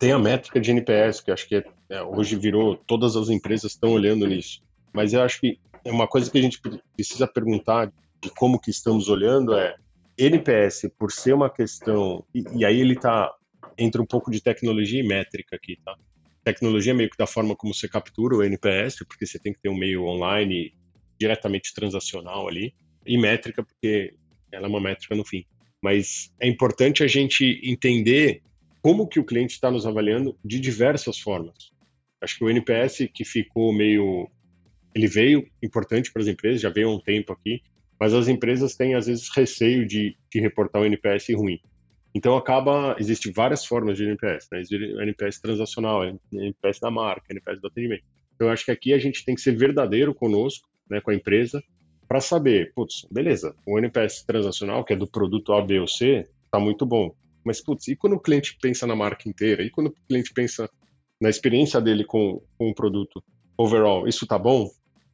Tem 0.00 0.12
a 0.12 0.18
métrica 0.18 0.58
de 0.58 0.70
NPS, 0.70 1.20
que 1.20 1.30
acho 1.30 1.46
que 1.46 1.56
é, 1.56 1.64
é, 1.90 2.02
hoje 2.02 2.36
virou, 2.36 2.74
todas 2.74 3.16
as 3.16 3.28
empresas 3.28 3.72
estão 3.72 3.90
olhando 3.90 4.26
nisso. 4.26 4.62
Mas 4.94 5.12
eu 5.12 5.20
acho 5.20 5.40
que 5.40 5.58
é 5.84 5.92
uma 5.92 6.08
coisa 6.08 6.30
que 6.30 6.38
a 6.38 6.42
gente 6.42 6.58
precisa 6.94 7.26
perguntar 7.26 7.92
de 8.22 8.30
como 8.30 8.58
que 8.58 8.70
estamos 8.70 9.10
olhando 9.10 9.54
é 9.54 9.76
NPS, 10.18 10.90
por 10.98 11.12
ser 11.12 11.34
uma 11.34 11.50
questão, 11.50 12.24
e, 12.34 12.44
e 12.58 12.64
aí 12.64 12.80
ele 12.80 12.96
tá, 12.96 13.32
entra 13.76 14.00
um 14.00 14.06
pouco 14.06 14.30
de 14.30 14.40
tecnologia 14.40 15.00
e 15.00 15.06
métrica 15.06 15.56
aqui, 15.56 15.78
tá? 15.84 15.94
Tecnologia 16.42 16.94
meio 16.94 17.10
que 17.10 17.18
da 17.18 17.26
forma 17.26 17.56
como 17.56 17.74
você 17.74 17.88
captura 17.88 18.36
o 18.36 18.42
NPS, 18.42 19.04
porque 19.06 19.26
você 19.26 19.38
tem 19.38 19.52
que 19.52 19.60
ter 19.60 19.68
um 19.68 19.76
meio 19.76 20.04
online 20.04 20.72
diretamente 21.18 21.74
transacional 21.74 22.48
ali, 22.48 22.74
e 23.04 23.18
métrica, 23.18 23.62
porque 23.62 24.14
ela 24.50 24.66
é 24.66 24.68
uma 24.68 24.80
métrica 24.80 25.14
no 25.14 25.24
fim. 25.24 25.44
Mas 25.82 26.32
é 26.40 26.48
importante 26.48 27.02
a 27.02 27.06
gente 27.06 27.60
entender 27.62 28.42
como 28.82 29.06
que 29.06 29.20
o 29.20 29.24
cliente 29.24 29.54
está 29.54 29.70
nos 29.70 29.86
avaliando 29.86 30.38
de 30.44 30.60
diversas 30.60 31.18
formas. 31.18 31.72
Acho 32.20 32.38
que 32.38 32.44
o 32.44 32.50
NPS 32.50 33.08
que 33.12 33.24
ficou 33.24 33.72
meio, 33.72 34.30
ele 34.94 35.06
veio 35.06 35.46
importante 35.62 36.12
para 36.12 36.22
as 36.22 36.28
empresas, 36.28 36.60
já 36.60 36.70
veio 36.70 36.88
há 36.88 36.94
um 36.94 37.00
tempo 37.00 37.32
aqui, 37.32 37.62
mas 37.98 38.14
as 38.14 38.28
empresas 38.28 38.76
têm 38.76 38.94
às 38.94 39.06
vezes 39.06 39.28
receio 39.34 39.86
de, 39.86 40.16
de 40.30 40.40
reportar 40.40 40.82
o 40.82 40.86
NPS 40.86 41.28
ruim. 41.34 41.58
Então 42.14 42.36
acaba, 42.36 42.96
existe 42.98 43.30
várias 43.30 43.64
formas 43.66 43.96
de 43.96 44.04
NPS, 44.04 44.48
né? 44.50 44.62
NPS 45.02 45.40
transacional, 45.40 46.02
NPS 46.32 46.80
da 46.80 46.90
marca, 46.90 47.26
NPS 47.30 47.60
do 47.60 47.68
atendimento. 47.68 48.04
Então 48.34 48.48
eu 48.48 48.52
acho 48.52 48.64
que 48.64 48.70
aqui 48.70 48.92
a 48.92 48.98
gente 48.98 49.24
tem 49.24 49.34
que 49.34 49.40
ser 49.40 49.56
verdadeiro 49.56 50.14
conosco, 50.14 50.68
né, 50.88 51.00
com 51.00 51.10
a 51.10 51.14
empresa, 51.14 51.62
para 52.08 52.20
saber, 52.20 52.72
putz, 52.74 53.06
beleza, 53.10 53.54
o 53.66 53.78
NPS 53.78 54.24
transacional, 54.24 54.84
que 54.84 54.92
é 54.92 54.96
do 54.96 55.06
produto 55.06 55.52
A, 55.52 55.60
B 55.60 55.80
ou 55.80 55.88
C, 55.88 56.28
tá 56.50 56.58
muito 56.60 56.86
bom. 56.86 57.14
Mas, 57.44 57.60
putz, 57.60 57.88
e 57.88 57.96
quando 57.96 58.14
o 58.14 58.20
cliente 58.20 58.56
pensa 58.60 58.86
na 58.86 58.96
marca 58.96 59.28
inteira? 59.28 59.62
E 59.62 59.70
quando 59.70 59.88
o 59.88 59.94
cliente 60.08 60.32
pensa 60.32 60.70
na 61.20 61.28
experiência 61.28 61.80
dele 61.80 62.04
com, 62.04 62.42
com 62.56 62.70
o 62.70 62.74
produto 62.74 63.22
overall, 63.58 64.06
isso 64.06 64.26
tá 64.26 64.38
bom? 64.38 64.70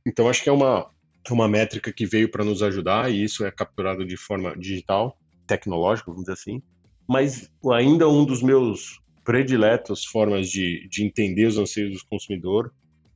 Então, 0.06 0.28
acho 0.28 0.42
que 0.42 0.48
é 0.48 0.52
uma, 0.52 0.90
uma 1.30 1.48
métrica 1.48 1.92
que 1.92 2.06
veio 2.06 2.30
para 2.30 2.44
nos 2.44 2.62
ajudar 2.62 3.10
e 3.10 3.22
isso 3.22 3.44
é 3.44 3.50
capturado 3.50 4.04
de 4.04 4.16
forma 4.16 4.56
digital, 4.56 5.16
tecnológica, 5.46 6.10
vamos 6.10 6.22
dizer 6.22 6.32
assim. 6.32 6.62
Mas 7.08 7.50
ainda 7.72 8.08
um 8.08 8.24
dos 8.24 8.42
meus 8.42 9.00
prediletos 9.24 10.04
formas 10.04 10.48
de, 10.48 10.88
de 10.88 11.04
entender 11.04 11.46
os 11.46 11.58
anseios 11.58 12.00
do 12.00 12.08
consumidor 12.08 12.72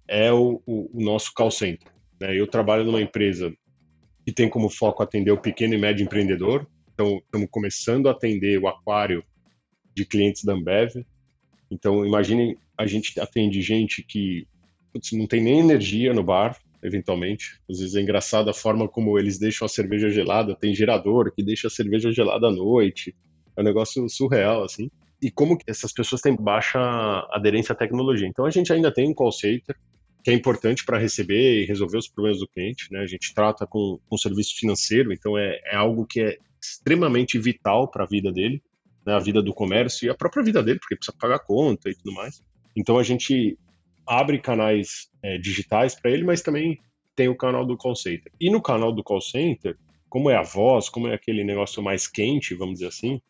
é 0.07 0.33
o, 0.33 0.63
o, 0.67 0.91
o 0.97 1.03
nosso 1.03 1.33
call 1.35 1.51
center. 1.51 1.91
Né? 2.21 2.39
Eu 2.39 2.47
trabalho 2.47 2.85
numa 2.85 3.01
empresa 3.01 3.53
que 4.25 4.33
tem 4.33 4.49
como 4.49 4.69
foco 4.69 5.03
atender 5.03 5.31
o 5.31 5.41
pequeno 5.41 5.75
e 5.75 5.79
médio 5.79 6.05
empreendedor. 6.05 6.67
Então, 6.95 7.19
estamos 7.19 7.49
começando 7.51 8.09
a 8.09 8.13
atender 8.13 8.59
o 8.59 8.69
aquário 8.69 9.25
de 9.95 10.05
clientes 10.05 10.45
da 10.45 10.53
Ambev. 10.53 11.05
Então, 11.71 12.05
imaginem, 12.05 12.57
a 12.77 12.87
gente 12.87 13.19
atende 13.21 13.61
gente 13.63 14.03
que 14.03 14.47
putz, 14.93 15.13
não 15.13 15.27
tem 15.27 15.43
nem 15.43 15.61
energia 15.61 16.13
no 16.13 16.23
bar, 16.23 16.57
eventualmente. 16.83 17.61
Às 17.71 17.79
vezes 17.79 17.95
é 17.95 18.01
engraçado 18.01 18.49
a 18.51 18.55
forma 18.55 18.89
como 18.89 19.19
eles 19.19 19.39
deixam 19.39 19.67
a 19.67 19.69
cerveja 19.69 20.09
gelada. 20.09 20.57
Tem 20.57 20.75
gerador 20.75 21.33
que 21.35 21.43
deixa 21.43 21.69
a 21.69 21.71
cerveja 21.71 22.13
gelada 22.13 22.47
à 22.49 22.51
noite. 22.51 23.15
É 23.57 23.61
um 23.61 23.65
negócio 23.65 24.09
surreal, 24.09 24.65
assim. 24.65 24.91
E 25.21 25.31
como 25.31 25.59
essas 25.67 25.93
pessoas 25.93 26.21
têm 26.21 26.37
baixa 26.37 26.79
aderência 27.31 27.73
à 27.73 27.77
tecnologia. 27.77 28.29
Então, 28.29 28.45
a 28.45 28.51
gente 28.51 28.73
ainda 28.73 28.93
tem 28.93 29.09
um 29.09 29.15
call 29.15 29.33
center 29.33 29.77
que 30.27 30.31
é 30.31 30.35
importante 30.35 30.85
para 30.85 30.99
receber 30.99 31.63
e 31.63 31.67
resolver 31.67 31.99
os 31.99 32.09
problemas 32.09 32.41
do 32.41 32.49
cliente. 32.49 32.93
Né? 32.93 32.99
A 32.99 33.07
gente 33.07 33.33
trata 33.33 33.65
com, 33.65 34.01
com 34.09 34.19
serviço 34.19 34.57
financeiro, 34.57 35.13
então 35.13 35.39
é, 35.39 35.61
é 35.67 35.77
algo 35.77 36.05
que 36.05 36.21
é 36.21 36.37
extremamente 36.61 37.39
vital 37.39 37.89
para 37.89 38.03
a 38.03 38.09
vida 38.09 38.33
dele, 38.33 38.61
né? 39.07 39.15
a 39.15 39.21
vida 39.21 39.41
do 39.41 39.55
comércio 39.55 40.05
e 40.05 40.11
a 40.11 40.17
própria 40.17 40.43
vida 40.43 40.65
dele, 40.65 40.81
porque 40.81 40.97
precisa 40.97 41.17
pagar 41.17 41.39
conta 41.39 41.89
e 41.89 41.95
tudo 41.95 42.13
mais. 42.13 42.43
Então 42.75 42.99
a 42.99 43.05
gente 43.05 43.57
abre 44.07 44.39
canais 44.39 45.09
é, 45.23 45.39
digitais 45.39 45.95
para 45.95 46.11
ele, 46.11 46.25
mas 46.25 46.43
também 46.43 46.79
tem 47.15 47.29
o 47.29 47.37
canal 47.37 47.65
do 47.65 47.77
call 47.77 47.97
center. 47.97 48.31
E 48.41 48.51
no 48.51 48.61
canal 48.61 48.93
do 48.93 49.03
call 49.03 49.21
center, 49.21 49.77
como 50.09 50.31
é 50.31 50.37
a 50.37 50.43
voz, 50.43 50.89
como 50.89 51.09
é 51.09 51.15
aquele 51.15 51.43
negócio 51.43 51.83
mais 51.83 52.07
quente, 52.07 52.55
vamos 52.55 52.75
dizer 52.75 52.89
assim, 52.89 53.21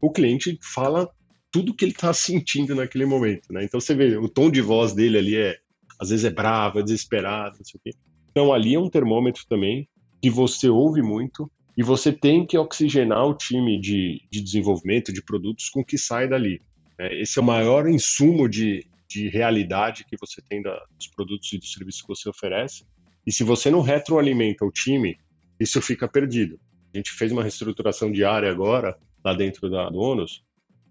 o 0.00 0.10
cliente 0.10 0.58
fala 0.62 1.10
tudo 1.50 1.74
que 1.74 1.84
ele 1.84 1.92
está 1.92 2.12
sentindo 2.12 2.74
naquele 2.74 3.04
momento, 3.04 3.52
né? 3.52 3.64
Então 3.64 3.80
você 3.80 3.94
vê 3.94 4.16
o 4.16 4.28
tom 4.28 4.50
de 4.50 4.60
voz 4.60 4.92
dele 4.92 5.18
ali 5.18 5.36
é 5.36 5.58
às 5.98 6.08
vezes 6.08 6.24
é 6.24 6.30
bravo, 6.30 6.78
é 6.78 6.82
desesperado, 6.82 7.58
não 7.58 7.64
sei 7.64 7.78
o 7.78 7.82
quê. 7.82 7.98
Então 8.30 8.52
ali 8.52 8.74
é 8.74 8.78
um 8.78 8.88
termômetro 8.88 9.44
também 9.46 9.86
que 10.22 10.30
você 10.30 10.68
ouve 10.68 11.02
muito 11.02 11.50
e 11.76 11.82
você 11.82 12.12
tem 12.12 12.46
que 12.46 12.56
oxigenar 12.56 13.26
o 13.26 13.34
time 13.34 13.78
de, 13.78 14.22
de 14.30 14.40
desenvolvimento 14.40 15.12
de 15.12 15.22
produtos 15.22 15.68
com 15.68 15.84
que 15.84 15.98
sai 15.98 16.28
dali. 16.28 16.62
É, 16.98 17.20
esse 17.20 17.38
é 17.38 17.42
o 17.42 17.44
maior 17.44 17.88
insumo 17.88 18.48
de, 18.48 18.86
de 19.10 19.28
realidade 19.28 20.04
que 20.04 20.16
você 20.16 20.40
tem 20.40 20.62
da, 20.62 20.72
dos 20.96 21.08
produtos 21.08 21.52
e 21.52 21.58
dos 21.58 21.72
serviços 21.72 22.00
que 22.00 22.08
você 22.08 22.28
oferece. 22.28 22.86
E 23.26 23.32
se 23.32 23.42
você 23.42 23.68
não 23.70 23.80
retroalimenta 23.80 24.64
o 24.64 24.70
time, 24.70 25.18
isso 25.58 25.82
fica 25.82 26.06
perdido. 26.06 26.60
A 26.94 26.96
gente 26.96 27.10
fez 27.10 27.32
uma 27.32 27.42
reestruturação 27.42 28.10
diária 28.12 28.48
agora, 28.48 28.96
lá 29.24 29.34
dentro 29.34 29.68
da 29.68 29.90
Donos, 29.90 30.44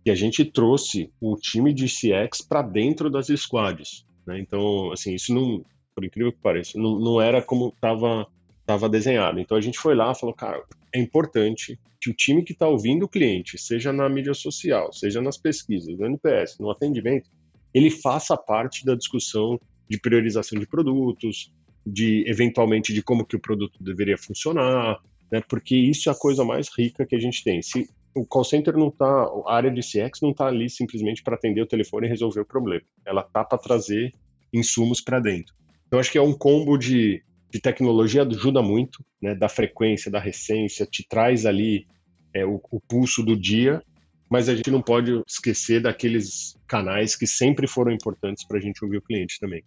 e 0.05 0.11
a 0.11 0.15
gente 0.15 0.43
trouxe 0.43 1.09
o 1.19 1.35
time 1.37 1.73
de 1.73 1.85
CX 1.85 2.41
para 2.41 2.61
dentro 2.61 3.09
das 3.09 3.27
squads. 3.27 4.05
Né? 4.27 4.39
Então, 4.39 4.91
assim, 4.91 5.15
isso 5.15 5.33
não, 5.33 5.63
por 5.95 6.03
incrível 6.03 6.33
que 6.33 6.39
pareça, 6.39 6.77
não, 6.77 6.99
não 6.99 7.21
era 7.21 7.41
como 7.41 7.69
estava 7.69 8.27
tava 8.65 8.87
desenhado. 8.87 9.39
Então 9.39 9.57
a 9.57 9.61
gente 9.61 9.79
foi 9.79 9.95
lá 9.95 10.11
e 10.11 10.19
falou, 10.19 10.35
cara, 10.35 10.63
é 10.93 10.99
importante 10.99 11.79
que 11.99 12.09
o 12.09 12.13
time 12.13 12.43
que 12.43 12.53
está 12.53 12.67
ouvindo 12.67 13.03
o 13.03 13.09
cliente, 13.09 13.57
seja 13.57 13.91
na 13.91 14.07
mídia 14.07 14.35
social, 14.35 14.93
seja 14.93 15.19
nas 15.19 15.37
pesquisas, 15.37 15.97
no 15.97 16.05
NPS, 16.05 16.59
no 16.59 16.69
atendimento, 16.69 17.31
ele 17.73 17.89
faça 17.89 18.35
parte 18.37 18.85
da 18.85 18.95
discussão 18.95 19.59
de 19.89 19.99
priorização 19.99 20.59
de 20.59 20.67
produtos, 20.67 21.51
de 21.85 22.23
eventualmente 22.27 22.93
de 22.93 23.01
como 23.01 23.25
que 23.25 23.35
o 23.35 23.39
produto 23.39 23.83
deveria 23.83 24.17
funcionar, 24.17 24.99
né? 25.31 25.41
Porque 25.47 25.75
isso 25.75 26.09
é 26.09 26.11
a 26.11 26.15
coisa 26.15 26.43
mais 26.43 26.69
rica 26.75 27.05
que 27.05 27.15
a 27.15 27.19
gente 27.19 27.43
tem. 27.43 27.61
Se 27.61 27.89
o 28.13 28.25
call 28.25 28.43
center 28.43 28.75
não 28.75 28.89
está, 28.89 29.05
a 29.45 29.55
área 29.55 29.71
de 29.71 29.81
CX 29.81 30.21
não 30.21 30.31
está 30.31 30.47
ali 30.47 30.69
simplesmente 30.69 31.23
para 31.23 31.35
atender 31.35 31.61
o 31.61 31.67
telefone 31.67 32.07
e 32.07 32.09
resolver 32.09 32.41
o 32.41 32.45
problema. 32.45 32.83
Ela 33.05 33.23
tá 33.23 33.43
para 33.43 33.57
trazer 33.57 34.13
insumos 34.53 35.01
para 35.01 35.19
dentro. 35.19 35.53
Então 35.87 35.99
acho 35.99 36.11
que 36.11 36.17
é 36.17 36.21
um 36.21 36.33
combo 36.33 36.77
de, 36.77 37.23
de 37.51 37.59
tecnologia 37.59 38.23
ajuda 38.23 38.61
muito, 38.61 39.03
né, 39.21 39.35
da 39.35 39.49
frequência, 39.49 40.11
da 40.11 40.19
recência, 40.19 40.85
te 40.85 41.07
traz 41.07 41.45
ali 41.45 41.87
é, 42.33 42.45
o, 42.45 42.61
o 42.71 42.79
pulso 42.79 43.23
do 43.23 43.35
dia, 43.35 43.81
mas 44.29 44.47
a 44.47 44.55
gente 44.55 44.69
não 44.69 44.81
pode 44.81 45.11
esquecer 45.27 45.81
daqueles 45.81 46.55
canais 46.67 47.15
que 47.15 47.25
sempre 47.25 47.67
foram 47.67 47.91
importantes 47.91 48.45
para 48.45 48.57
a 48.57 48.61
gente 48.61 48.83
ouvir 48.83 48.97
o 48.97 49.01
cliente 49.01 49.39
também. 49.39 49.63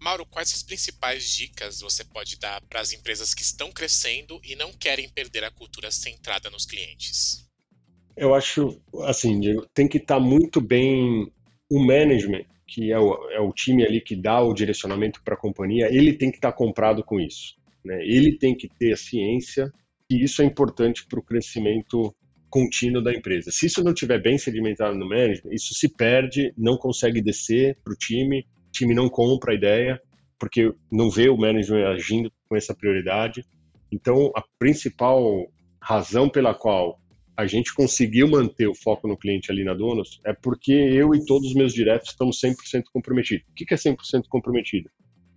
Mauro, 0.00 0.26
quais 0.26 0.52
as 0.52 0.62
principais 0.62 1.28
dicas 1.28 1.80
você 1.80 2.04
pode 2.04 2.38
dar 2.38 2.60
para 2.62 2.80
as 2.80 2.92
empresas 2.92 3.34
que 3.34 3.42
estão 3.42 3.70
crescendo 3.72 4.40
e 4.44 4.54
não 4.54 4.72
querem 4.72 5.08
perder 5.08 5.44
a 5.44 5.50
cultura 5.50 5.90
centrada 5.90 6.50
nos 6.50 6.64
clientes? 6.64 7.46
Eu 8.16 8.34
acho, 8.34 8.80
assim, 9.04 9.40
tem 9.74 9.86
que 9.88 9.98
estar 9.98 10.14
tá 10.14 10.20
muito 10.20 10.60
bem 10.60 11.30
o 11.70 11.84
management, 11.84 12.44
que 12.66 12.90
é 12.90 12.98
o, 12.98 13.30
é 13.30 13.40
o 13.40 13.52
time 13.52 13.84
ali 13.84 14.00
que 14.00 14.16
dá 14.16 14.40
o 14.40 14.54
direcionamento 14.54 15.22
para 15.22 15.34
a 15.34 15.38
companhia, 15.38 15.88
ele 15.90 16.12
tem 16.12 16.30
que 16.30 16.38
estar 16.38 16.52
tá 16.52 16.56
comprado 16.56 17.02
com 17.04 17.20
isso. 17.20 17.54
Né? 17.84 18.02
Ele 18.02 18.36
tem 18.38 18.54
que 18.54 18.68
ter 18.68 18.92
a 18.92 18.96
ciência 18.96 19.72
que 20.08 20.22
isso 20.22 20.42
é 20.42 20.44
importante 20.44 21.06
para 21.06 21.18
o 21.18 21.22
crescimento 21.22 22.14
contínuo 22.56 23.02
da 23.02 23.12
empresa. 23.12 23.50
Se 23.50 23.66
isso 23.66 23.84
não 23.84 23.92
estiver 23.92 24.18
bem 24.18 24.38
sedimentado 24.38 24.96
no 24.96 25.06
management, 25.06 25.52
isso 25.52 25.74
se 25.74 25.94
perde, 25.94 26.54
não 26.56 26.78
consegue 26.78 27.20
descer 27.20 27.76
para 27.84 27.92
o 27.92 27.96
time, 27.96 28.46
o 28.68 28.72
time 28.72 28.94
não 28.94 29.10
compra 29.10 29.52
a 29.52 29.54
ideia, 29.54 30.00
porque 30.38 30.72
não 30.90 31.10
vê 31.10 31.28
o 31.28 31.36
management 31.36 31.86
agindo 31.86 32.32
com 32.48 32.56
essa 32.56 32.74
prioridade. 32.74 33.44
Então, 33.92 34.32
a 34.34 34.42
principal 34.58 35.46
razão 35.78 36.30
pela 36.30 36.54
qual 36.54 36.98
a 37.36 37.46
gente 37.46 37.74
conseguiu 37.74 38.26
manter 38.26 38.66
o 38.66 38.74
foco 38.74 39.06
no 39.06 39.18
cliente 39.18 39.52
ali 39.52 39.62
na 39.62 39.74
Donos 39.74 40.18
é 40.24 40.32
porque 40.32 40.72
eu 40.72 41.14
e 41.14 41.26
todos 41.26 41.48
os 41.48 41.54
meus 41.54 41.74
diretos 41.74 42.08
estamos 42.08 42.40
100% 42.40 42.84
comprometidos. 42.90 43.46
O 43.50 43.54
que 43.54 43.74
é 43.74 43.76
100% 43.76 44.28
comprometido? 44.30 44.88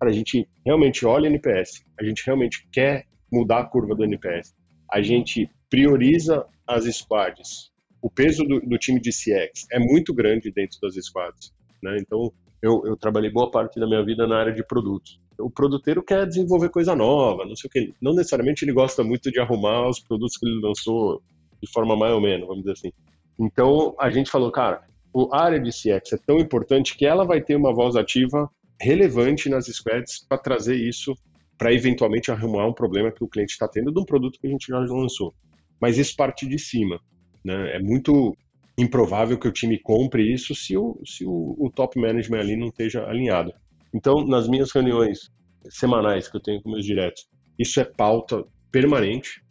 A 0.01 0.09
gente 0.09 0.47
realmente 0.65 1.05
olha 1.05 1.27
NPS, 1.27 1.83
a 1.99 2.03
gente 2.05 2.23
realmente 2.25 2.65
quer 2.71 3.05
mudar 3.29 3.59
a 3.59 3.65
curva 3.65 3.93
do 3.93 4.05
NPS, 4.05 4.55
a 4.89 5.01
gente 5.01 5.49
prioriza 5.69 6.45
as 6.69 6.85
squads. 6.95 7.71
O 8.01 8.09
peso 8.09 8.43
do, 8.43 8.61
do 8.61 8.77
time 8.77 8.99
de 8.99 9.09
CX 9.09 9.67
é 9.71 9.79
muito 9.79 10.13
grande 10.13 10.51
dentro 10.51 10.79
das 10.81 10.95
squads. 10.95 11.53
Né? 11.83 11.97
Então, 11.99 12.31
eu, 12.61 12.81
eu 12.85 12.95
trabalhei 12.95 13.29
boa 13.29 13.51
parte 13.51 13.79
da 13.79 13.87
minha 13.87 14.03
vida 14.05 14.25
na 14.27 14.37
área 14.37 14.53
de 14.53 14.63
produtos 14.63 15.19
o 15.39 15.49
produteiro 15.49 16.03
quer 16.03 16.27
desenvolver 16.27 16.69
coisa 16.69 16.95
nova, 16.95 17.45
não 17.45 17.55
sei 17.55 17.67
o 17.67 17.71
que. 17.71 17.93
Não 18.01 18.13
necessariamente 18.13 18.65
ele 18.65 18.73
gosta 18.73 19.03
muito 19.03 19.31
de 19.31 19.39
arrumar 19.39 19.87
os 19.87 19.99
produtos 19.99 20.37
que 20.37 20.45
ele 20.45 20.59
lançou 20.61 21.21
de 21.61 21.71
forma 21.71 21.95
mais 21.95 22.13
ou 22.13 22.21
menos, 22.21 22.47
vamos 22.47 22.63
dizer 22.63 22.73
assim. 22.73 22.91
Então, 23.39 23.95
a 23.99 24.09
gente 24.09 24.29
falou, 24.29 24.51
cara, 24.51 24.83
a 25.31 25.43
área 25.43 25.59
de 25.59 25.69
CX 25.69 26.13
é 26.13 26.17
tão 26.25 26.37
importante 26.39 26.95
que 26.95 27.05
ela 27.05 27.25
vai 27.25 27.41
ter 27.41 27.55
uma 27.55 27.73
voz 27.73 27.95
ativa 27.95 28.49
relevante 28.79 29.49
nas 29.49 29.65
squads 29.65 30.25
para 30.27 30.37
trazer 30.37 30.75
isso 30.75 31.13
para 31.57 31.73
eventualmente 31.73 32.31
arrumar 32.31 32.67
um 32.67 32.73
problema 32.73 33.11
que 33.11 33.23
o 33.23 33.27
cliente 33.27 33.51
está 33.51 33.67
tendo 33.67 33.91
de 33.91 33.99
um 33.99 34.05
produto 34.05 34.39
que 34.39 34.47
a 34.47 34.49
gente 34.49 34.67
já 34.67 34.79
lançou. 34.79 35.33
Mas 35.79 35.97
isso 35.97 36.15
parte 36.15 36.47
de 36.47 36.59
cima. 36.59 36.99
Né? 37.43 37.75
É 37.75 37.79
muito 37.79 38.35
improvável 38.77 39.37
que 39.37 39.47
o 39.47 39.51
time 39.51 39.77
compre 39.77 40.33
isso 40.33 40.55
se 40.55 40.77
o, 40.77 40.99
se 41.05 41.25
o, 41.25 41.55
o 41.59 41.69
top 41.69 41.99
management 41.99 42.39
ali 42.39 42.55
não 42.55 42.67
esteja 42.67 43.05
alinhado. 43.05 43.53
Então, 43.93 44.25
nas 44.25 44.47
minhas 44.47 44.71
reuniões 44.71 45.31
semanais 45.69 46.27
que 46.27 46.37
eu 46.37 46.41
tenho 46.41 46.61
com 46.61 46.71
meus 46.71 46.85
diretos, 46.85 47.27
isso 47.57 47.79
é 47.79 47.83
pauta 47.83 48.45
permanente 48.71 49.41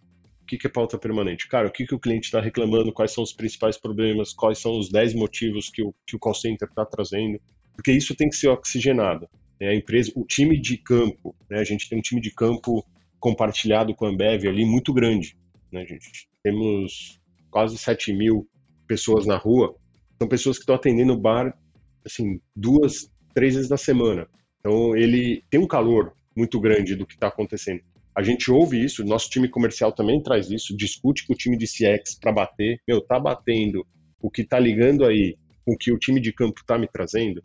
que, 0.48 0.56
que 0.56 0.66
é 0.66 0.70
pauta 0.70 0.98
permanente? 0.98 1.46
Cara, 1.46 1.68
o 1.68 1.70
que, 1.70 1.86
que 1.86 1.94
o 1.94 1.98
cliente 1.98 2.26
está 2.26 2.40
reclamando, 2.40 2.92
quais 2.92 3.12
são 3.12 3.22
os 3.22 3.32
principais 3.32 3.76
problemas, 3.76 4.32
quais 4.32 4.58
são 4.58 4.78
os 4.78 4.90
10 4.90 5.14
motivos 5.14 5.68
que 5.68 5.82
o, 5.82 5.94
que 6.06 6.16
o 6.16 6.18
call 6.18 6.34
center 6.34 6.66
está 6.66 6.84
trazendo, 6.84 7.38
porque 7.74 7.92
isso 7.92 8.16
tem 8.16 8.28
que 8.28 8.36
ser 8.36 8.48
oxigenado. 8.48 9.28
Né? 9.60 9.68
A 9.68 9.74
empresa, 9.74 10.10
o 10.16 10.24
time 10.24 10.58
de 10.58 10.78
campo, 10.78 11.36
né? 11.48 11.60
a 11.60 11.64
gente 11.64 11.88
tem 11.88 11.98
um 11.98 12.02
time 12.02 12.20
de 12.20 12.32
campo 12.32 12.84
compartilhado 13.20 13.94
com 13.94 14.06
a 14.06 14.08
Ambev 14.08 14.46
ali 14.46 14.64
muito 14.64 14.92
grande. 14.92 15.36
Né, 15.72 15.84
gente? 15.86 16.28
Temos 16.42 17.20
quase 17.50 17.76
7 17.76 18.12
mil 18.12 18.48
pessoas 18.86 19.26
na 19.26 19.36
rua, 19.36 19.74
são 20.18 20.28
pessoas 20.28 20.56
que 20.56 20.62
estão 20.62 20.74
atendendo 20.74 21.12
o 21.12 21.20
bar 21.20 21.56
assim, 22.04 22.40
duas, 22.56 23.10
três 23.34 23.54
vezes 23.54 23.70
na 23.70 23.76
semana. 23.76 24.26
Então 24.60 24.96
ele 24.96 25.44
tem 25.50 25.60
um 25.60 25.66
calor 25.66 26.12
muito 26.36 26.60
grande 26.60 26.96
do 26.96 27.06
que 27.06 27.14
está 27.14 27.28
acontecendo. 27.28 27.82
A 28.14 28.22
gente 28.22 28.50
ouve 28.50 28.82
isso, 28.82 29.04
nosso 29.04 29.30
time 29.30 29.48
comercial 29.48 29.92
também 29.92 30.20
traz 30.22 30.50
isso, 30.50 30.76
discute 30.76 31.26
com 31.26 31.34
o 31.34 31.36
time 31.36 31.56
de 31.56 31.66
CX 31.66 32.18
para 32.20 32.32
bater. 32.32 32.80
Meu, 32.86 33.00
tá 33.00 33.20
batendo 33.20 33.86
o 34.20 34.30
que 34.30 34.44
tá 34.44 34.58
ligando 34.58 35.04
aí 35.04 35.36
com 35.64 35.74
o 35.74 35.78
que 35.78 35.92
o 35.92 35.98
time 35.98 36.20
de 36.20 36.32
campo 36.32 36.62
tá 36.66 36.76
me 36.76 36.88
trazendo. 36.88 37.42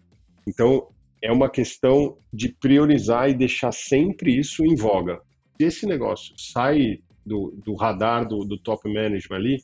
Então, 0.47 0.87
é 1.21 1.31
uma 1.31 1.49
questão 1.49 2.17
de 2.33 2.49
priorizar 2.49 3.29
e 3.29 3.33
deixar 3.33 3.71
sempre 3.71 4.37
isso 4.37 4.65
em 4.65 4.75
voga. 4.75 5.21
Se 5.57 5.67
esse 5.67 5.85
negócio 5.85 6.33
sai 6.37 6.99
do, 7.25 7.53
do 7.65 7.73
radar 7.75 8.27
do, 8.27 8.43
do 8.45 8.57
top 8.57 8.91
management 8.91 9.37
ali, 9.37 9.63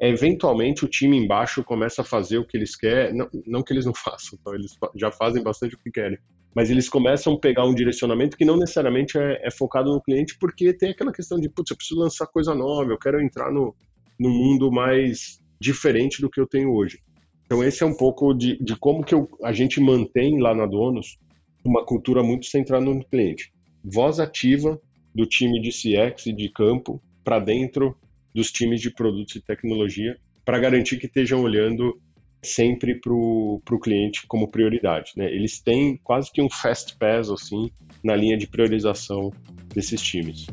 eventualmente 0.00 0.84
o 0.84 0.88
time 0.88 1.16
embaixo 1.16 1.64
começa 1.64 2.02
a 2.02 2.04
fazer 2.04 2.38
o 2.38 2.46
que 2.46 2.56
eles 2.56 2.76
querem, 2.76 3.16
não, 3.16 3.28
não 3.46 3.62
que 3.62 3.72
eles 3.72 3.84
não 3.84 3.94
façam, 3.96 4.38
então 4.40 4.54
eles 4.54 4.76
já 4.94 5.10
fazem 5.10 5.42
bastante 5.42 5.74
o 5.74 5.78
que 5.78 5.90
querem, 5.90 6.18
mas 6.54 6.70
eles 6.70 6.88
começam 6.88 7.34
a 7.34 7.38
pegar 7.38 7.64
um 7.64 7.74
direcionamento 7.74 8.36
que 8.36 8.44
não 8.44 8.56
necessariamente 8.56 9.18
é, 9.18 9.46
é 9.46 9.50
focado 9.50 9.92
no 9.92 10.00
cliente, 10.00 10.36
porque 10.38 10.72
tem 10.72 10.90
aquela 10.90 11.12
questão 11.12 11.38
de, 11.38 11.48
putz, 11.48 11.70
eu 11.70 11.76
preciso 11.76 12.00
lançar 12.00 12.26
coisa 12.26 12.54
nova, 12.54 12.90
eu 12.90 12.98
quero 12.98 13.20
entrar 13.20 13.52
no, 13.52 13.74
no 14.18 14.30
mundo 14.30 14.70
mais 14.70 15.40
diferente 15.60 16.20
do 16.20 16.30
que 16.30 16.40
eu 16.40 16.46
tenho 16.46 16.72
hoje. 16.72 17.00
Então 17.46 17.64
esse 17.64 17.82
é 17.82 17.86
um 17.86 17.96
pouco 17.96 18.34
de, 18.34 18.58
de 18.62 18.76
como 18.76 19.02
que 19.02 19.14
eu, 19.14 19.28
a 19.42 19.52
gente 19.52 19.80
mantém 19.80 20.38
lá 20.40 20.54
na 20.54 20.66
Donos 20.66 21.18
uma 21.64 21.84
cultura 21.84 22.22
muito 22.22 22.46
centrada 22.46 22.84
no 22.84 23.04
cliente. 23.04 23.52
Voz 23.82 24.20
ativa 24.20 24.80
do 25.14 25.26
time 25.26 25.60
de 25.60 25.70
CX 25.70 26.26
e 26.26 26.32
de 26.32 26.48
campo 26.48 27.02
para 27.24 27.38
dentro 27.38 27.96
dos 28.34 28.52
times 28.52 28.80
de 28.80 28.90
produtos 28.90 29.36
e 29.36 29.40
tecnologia 29.40 30.16
para 30.44 30.58
garantir 30.58 30.98
que 30.98 31.06
estejam 31.06 31.42
olhando 31.42 32.00
sempre 32.42 32.94
para 33.00 33.12
o 33.12 33.80
cliente 33.82 34.26
como 34.26 34.48
prioridade. 34.48 35.12
Né? 35.16 35.26
Eles 35.26 35.60
têm 35.60 35.96
quase 36.02 36.32
que 36.32 36.40
um 36.40 36.48
fast 36.48 36.96
pass 36.96 37.28
assim 37.30 37.70
na 38.02 38.14
linha 38.14 38.36
de 38.36 38.46
priorização 38.46 39.32
desses 39.74 40.00
times. 40.00 40.46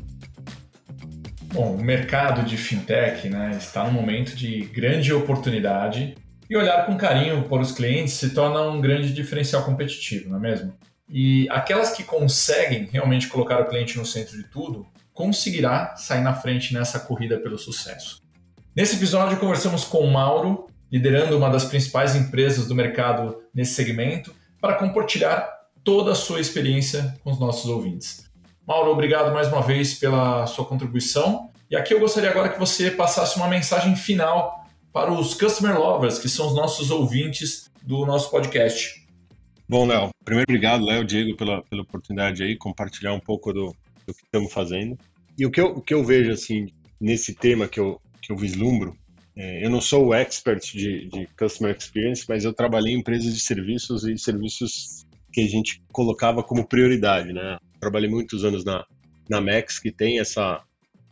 Bom, 1.54 1.76
o 1.76 1.82
mercado 1.82 2.44
de 2.44 2.58
fintech 2.58 3.30
né, 3.30 3.52
está 3.58 3.86
num 3.86 3.94
momento 3.94 4.36
de 4.36 4.66
grande 4.66 5.14
oportunidade 5.14 6.16
e 6.50 6.58
olhar 6.58 6.86
com 6.86 6.98
carinho 6.98 7.44
para 7.44 7.62
os 7.62 7.72
clientes 7.72 8.14
se 8.14 8.34
torna 8.34 8.62
um 8.70 8.82
grande 8.82 9.14
diferencial 9.14 9.64
competitivo, 9.64 10.30
não 10.30 10.38
é 10.38 10.42
mesmo? 10.42 10.74
E 11.10 11.48
aquelas 11.50 11.92
que 11.92 12.04
conseguem 12.04 12.90
realmente 12.92 13.28
colocar 13.28 13.62
o 13.62 13.66
cliente 13.66 13.98
no 13.98 14.06
centro 14.06 14.36
de 14.38 14.44
tudo, 14.46 14.88
conseguirá 15.14 15.96
sair 15.96 16.22
na 16.22 16.34
frente 16.34 16.74
nessa 16.74 17.00
corrida 17.00 17.40
pelo 17.40 17.58
sucesso. 17.58 18.22
Nesse 18.76 18.98
episódio, 18.98 19.40
conversamos 19.40 19.86
com 19.86 20.00
o 20.00 20.12
Mauro, 20.12 20.68
liderando 20.92 21.38
uma 21.38 21.50
das 21.50 21.66
principais 21.66 22.16
empresas 22.16 22.68
do 22.68 22.76
mercado 22.76 23.42
nesse 23.54 23.74
segmento, 23.74 24.36
para 24.60 24.76
compartilhar 24.76 25.50
toda 25.84 26.12
a 26.12 26.16
sua 26.16 26.42
experiência 26.42 27.16
com 27.24 27.32
os 27.32 27.40
nossos 27.40 27.70
ouvintes. 27.70 28.26
Mauro, 28.68 28.92
obrigado 28.92 29.32
mais 29.32 29.48
uma 29.48 29.62
vez 29.62 29.94
pela 29.94 30.48
sua 30.48 30.66
contribuição. 30.66 31.52
E 31.70 31.76
aqui 31.76 31.94
eu 31.94 32.00
gostaria 32.00 32.30
agora 32.30 32.50
que 32.50 32.60
você 32.60 32.90
passasse 32.90 33.38
uma 33.38 33.48
mensagem 33.48 33.96
final 33.96 34.66
para 34.92 35.12
os 35.12 35.34
customer 35.34 35.80
lovers, 35.80 36.18
que 36.18 36.28
são 36.28 36.48
os 36.48 36.56
nossos 36.56 36.90
ouvintes 36.90 37.70
do 37.84 38.06
nosso 38.06 38.32
podcast. 38.32 39.05
Bom, 39.68 39.88
Léo, 39.88 40.10
primeiro 40.24 40.50
obrigado, 40.50 40.86
Léo, 40.86 41.04
Diego, 41.04 41.36
pela, 41.36 41.64
pela 41.64 41.82
oportunidade 41.82 42.44
aí, 42.44 42.56
compartilhar 42.56 43.14
um 43.14 43.20
pouco 43.20 43.52
do, 43.52 43.76
do 44.06 44.14
que 44.14 44.24
estamos 44.24 44.54
fazendo. 44.54 44.98
E 45.38 45.46
o 45.46 45.52
que 45.52 45.60
eu, 45.60 45.68
o 45.68 45.82
que 45.82 45.94
eu 45.94 46.04
vejo, 46.04 46.32
assim, 46.32 46.68
nesse 47.00 47.34
tema 47.34 47.68
que 47.68 47.80
eu, 47.80 48.00
que 48.22 48.32
eu 48.32 48.38
vislumbro, 48.38 48.96
é, 49.36 49.66
eu 49.66 49.70
não 49.70 49.82
sou 49.82 50.08
o 50.08 50.14
expert 50.14 50.62
de, 50.72 51.08
de 51.10 51.28
Customer 51.38 51.76
Experience, 51.76 52.26
mas 52.30 52.46
eu 52.46 52.54
trabalhei 52.54 52.94
em 52.94 53.00
empresas 53.00 53.34
de 53.34 53.40
serviços 53.40 54.06
e 54.06 54.18
serviços 54.18 55.06
que 55.34 55.42
a 55.42 55.48
gente 55.48 55.82
colocava 55.92 56.42
como 56.42 56.66
prioridade, 56.66 57.34
né? 57.34 57.58
Trabalhei 57.80 58.10
muitos 58.10 58.46
anos 58.46 58.64
na, 58.64 58.86
na 59.30 59.42
Max, 59.42 59.80
que 59.80 59.92
tem 59.92 60.20
essa, 60.20 60.64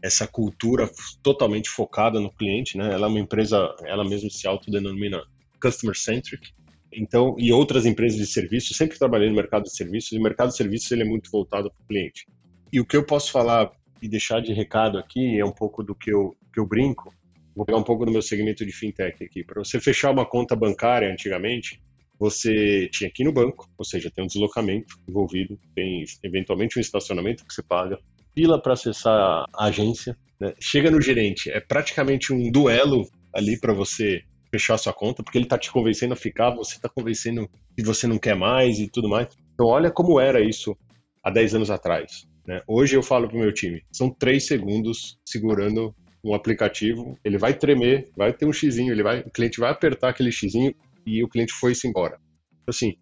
essa 0.01 0.25
cultura 0.25 0.89
totalmente 1.21 1.69
focada 1.69 2.19
no 2.21 2.31
cliente, 2.31 2.77
né? 2.77 2.93
Ela 2.93 3.07
é 3.07 3.09
uma 3.09 3.19
empresa, 3.19 3.75
ela 3.83 4.07
mesma 4.07 4.29
se 4.29 4.47
autodenomina 4.47 5.21
customer 5.61 5.97
centric. 5.97 6.53
Então, 6.95 7.35
e 7.37 7.51
outras 7.51 7.85
empresas 7.85 8.17
de 8.17 8.25
serviços, 8.25 8.75
sempre 8.75 8.97
trabalhei 8.97 9.29
no 9.29 9.35
mercado 9.35 9.63
de 9.63 9.75
serviços, 9.75 10.11
e 10.11 10.17
o 10.17 10.21
mercado 10.21 10.49
de 10.49 10.57
serviços 10.57 10.91
ele 10.91 11.03
é 11.03 11.05
muito 11.05 11.29
voltado 11.31 11.69
para 11.69 11.83
o 11.83 11.87
cliente. 11.87 12.25
E 12.71 12.79
o 12.79 12.85
que 12.85 12.97
eu 12.97 13.05
posso 13.05 13.31
falar 13.31 13.71
e 14.01 14.07
deixar 14.07 14.41
de 14.41 14.53
recado 14.53 14.97
aqui 14.97 15.39
é 15.39 15.45
um 15.45 15.51
pouco 15.51 15.83
do 15.83 15.95
que 15.95 16.11
eu, 16.11 16.35
que 16.53 16.59
eu 16.59 16.67
brinco. 16.67 17.13
Vou 17.55 17.65
pegar 17.65 17.77
um 17.77 17.83
pouco 17.83 18.05
do 18.05 18.11
meu 18.11 18.21
segmento 18.21 18.65
de 18.65 18.71
fintech 18.71 19.23
aqui. 19.23 19.43
Para 19.43 19.63
você 19.63 19.79
fechar 19.79 20.11
uma 20.11 20.25
conta 20.25 20.55
bancária 20.55 21.11
antigamente, 21.11 21.79
você 22.19 22.89
tinha 22.91 23.09
aqui 23.09 23.23
no 23.23 23.31
banco, 23.31 23.69
ou 23.77 23.85
seja, 23.85 24.09
tem 24.09 24.23
um 24.23 24.27
deslocamento 24.27 24.97
envolvido, 25.07 25.59
tem 25.75 26.03
eventualmente 26.23 26.77
um 26.77 26.81
estacionamento 26.81 27.45
que 27.45 27.53
você 27.53 27.61
paga, 27.61 27.99
fila 28.35 28.61
para 28.61 28.73
acessar 28.73 29.45
a 29.53 29.65
agência, 29.65 30.17
né? 30.39 30.53
chega 30.59 30.89
no 30.89 31.01
gerente, 31.01 31.51
é 31.51 31.59
praticamente 31.59 32.33
um 32.33 32.51
duelo 32.51 33.07
ali 33.33 33.59
para 33.59 33.73
você 33.73 34.23
fechar 34.53 34.77
sua 34.77 34.93
conta, 34.93 35.23
porque 35.23 35.39
ele 35.39 35.45
está 35.45 35.57
te 35.57 35.71
convencendo 35.71 36.13
a 36.13 36.15
ficar, 36.15 36.51
você 36.51 36.75
está 36.75 36.87
convencendo 36.87 37.49
que 37.75 37.83
você 37.83 38.05
não 38.05 38.19
quer 38.19 38.35
mais 38.35 38.77
e 38.77 38.87
tudo 38.87 39.09
mais. 39.09 39.27
Então, 39.51 39.65
olha 39.65 39.89
como 39.89 40.19
era 40.19 40.39
isso 40.39 40.77
há 41.23 41.31
10 41.31 41.55
anos 41.55 41.71
atrás. 41.71 42.27
Né? 42.45 42.61
Hoje 42.67 42.95
eu 42.95 43.01
falo 43.01 43.27
para 43.27 43.35
o 43.35 43.39
meu 43.39 43.51
time, 43.51 43.81
são 43.91 44.11
3 44.11 44.45
segundos 44.45 45.17
segurando 45.25 45.95
um 46.23 46.35
aplicativo, 46.35 47.17
ele 47.23 47.39
vai 47.39 47.55
tremer, 47.55 48.11
vai 48.15 48.31
ter 48.31 48.45
um 48.45 48.53
xizinho, 48.53 48.93
ele 48.93 49.01
vai, 49.01 49.21
o 49.21 49.31
cliente 49.31 49.59
vai 49.59 49.71
apertar 49.71 50.09
aquele 50.09 50.31
xizinho 50.31 50.73
e 51.03 51.23
o 51.23 51.27
cliente 51.27 51.51
foi-se 51.51 51.87
embora. 51.87 52.19
Então, 52.61 52.69
assim, 52.69 52.93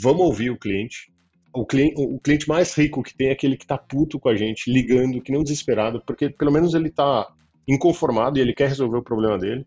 vamos 0.00 0.22
ouvir 0.22 0.50
o 0.50 0.58
cliente. 0.58 1.12
O 1.52 1.66
cliente, 1.66 1.94
o 1.98 2.20
cliente 2.20 2.48
mais 2.48 2.72
rico 2.74 3.02
que 3.02 3.14
tem 3.14 3.28
é 3.28 3.32
aquele 3.32 3.56
que 3.56 3.64
está 3.64 3.76
puto 3.76 4.20
com 4.20 4.28
a 4.28 4.36
gente, 4.36 4.72
ligando, 4.72 5.20
que 5.20 5.32
não 5.32 5.42
desesperado, 5.42 6.00
porque 6.06 6.30
pelo 6.30 6.52
menos 6.52 6.74
ele 6.74 6.88
está 6.88 7.28
inconformado 7.68 8.38
e 8.38 8.40
ele 8.40 8.54
quer 8.54 8.68
resolver 8.68 8.98
o 8.98 9.02
problema 9.02 9.36
dele. 9.36 9.66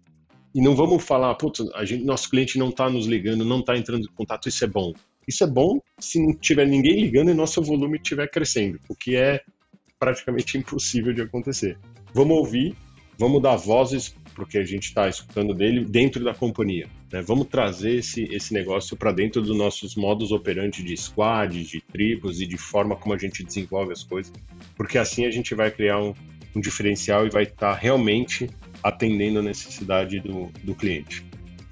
E 0.56 0.62
não 0.62 0.74
vamos 0.74 1.04
falar, 1.04 1.36
putz, 1.36 1.60
nosso 2.06 2.30
cliente 2.30 2.58
não 2.58 2.70
está 2.70 2.90
nos 2.90 3.08
ligando, 3.08 3.44
não 3.44 3.60
está 3.60 3.78
entrando 3.78 4.06
em 4.06 4.14
contato, 4.16 4.48
isso 4.48 4.64
é 4.64 4.68
bom. 4.68 4.94
Isso 5.28 5.44
é 5.44 5.48
bom 5.48 5.82
se 6.00 6.18
não 6.18 6.34
tiver 6.34 6.66
ninguém 6.66 7.02
ligando 7.02 7.30
e 7.30 7.34
nosso 7.34 7.62
volume 7.62 7.98
estiver 7.98 8.26
crescendo, 8.30 8.80
o 8.88 8.96
que 8.96 9.18
é 9.18 9.42
praticamente 10.00 10.56
impossível 10.58 11.12
de 11.12 11.22
acontecer. 11.22 11.78
Vamos 12.14 12.38
ouvir, 12.38 12.74
vamos 13.20 13.42
dar 13.42 13.58
vozes 13.58 14.16
porque 14.34 14.58
a 14.58 14.64
gente 14.64 14.84
está 14.84 15.10
escutando 15.10 15.54
dele 15.54 15.84
dentro 15.84 16.24
da 16.24 16.34
companhia. 16.34 16.88
Né? 17.12 17.22
Vamos 17.22 17.48
trazer 17.48 17.96
esse, 17.96 18.24
esse 18.34 18.54
negócio 18.54 18.96
para 18.96 19.12
dentro 19.12 19.42
dos 19.42 19.58
nossos 19.58 19.94
modos 19.94 20.32
operantes 20.32 20.86
de 20.86 20.96
squad, 20.96 21.66
de 21.66 21.82
tribos 21.82 22.40
e 22.40 22.48
de 22.48 22.58
forma 22.58 22.96
como 22.96 23.14
a 23.14 23.18
gente 23.18 23.44
desenvolve 23.44 23.92
as 23.92 24.04
coisas, 24.04 24.32
porque 24.78 24.98
assim 24.98 25.26
a 25.26 25.32
gente 25.32 25.54
vai 25.54 25.70
criar 25.70 26.00
um, 26.00 26.14
um 26.56 26.62
diferencial 26.62 27.28
e 27.28 27.30
vai 27.30 27.44
estar 27.44 27.74
tá 27.74 27.76
realmente 27.76 28.50
atendendo 28.84 29.40
a 29.40 29.42
necessidade 29.42 30.20
do, 30.20 30.52
do 30.64 30.76
cliente. 30.76 31.26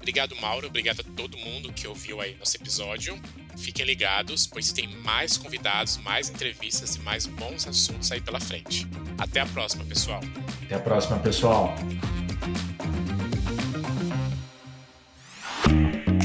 Obrigado, 0.04 0.36
Mauro. 0.36 0.66
Obrigado 0.66 1.00
a 1.00 1.16
todo 1.16 1.36
mundo 1.38 1.72
que 1.72 1.88
ouviu 1.88 2.20
aí 2.20 2.36
nosso 2.38 2.54
episódio. 2.56 3.18
Fiquem 3.56 3.86
ligados, 3.86 4.46
pois 4.46 4.70
tem 4.70 4.86
mais 4.98 5.38
convidados, 5.38 5.96
mais 5.96 6.28
entrevistas 6.28 6.96
e 6.96 7.00
mais 7.00 7.26
bons 7.26 7.66
assuntos 7.66 8.12
aí 8.12 8.20
pela 8.20 8.38
frente. 8.38 8.86
Até 9.16 9.40
a 9.40 9.46
próxima, 9.46 9.82
pessoal. 9.84 10.20
Até 10.64 10.74
a 10.74 10.80
próxima, 10.80 11.18
pessoal. 11.20 11.74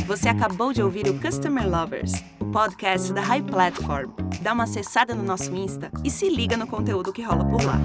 Você 0.06 0.28
acabou 0.28 0.74
de 0.74 0.82
ouvir 0.82 1.08
o 1.08 1.18
Customer 1.18 1.70
Lovers, 1.70 2.12
o 2.40 2.46
podcast 2.46 3.14
da 3.14 3.22
High 3.22 3.44
Platform. 3.44 4.12
Dá 4.42 4.52
uma 4.52 4.64
acessada 4.64 5.16
no 5.16 5.24
nosso 5.24 5.56
Insta 5.56 5.92
e 6.04 6.10
se 6.10 6.30
liga 6.30 6.58
no 6.58 6.68
conteúdo 6.68 7.14
que 7.14 7.22
rola 7.22 7.46
por 7.46 7.64
lá. 7.64 7.80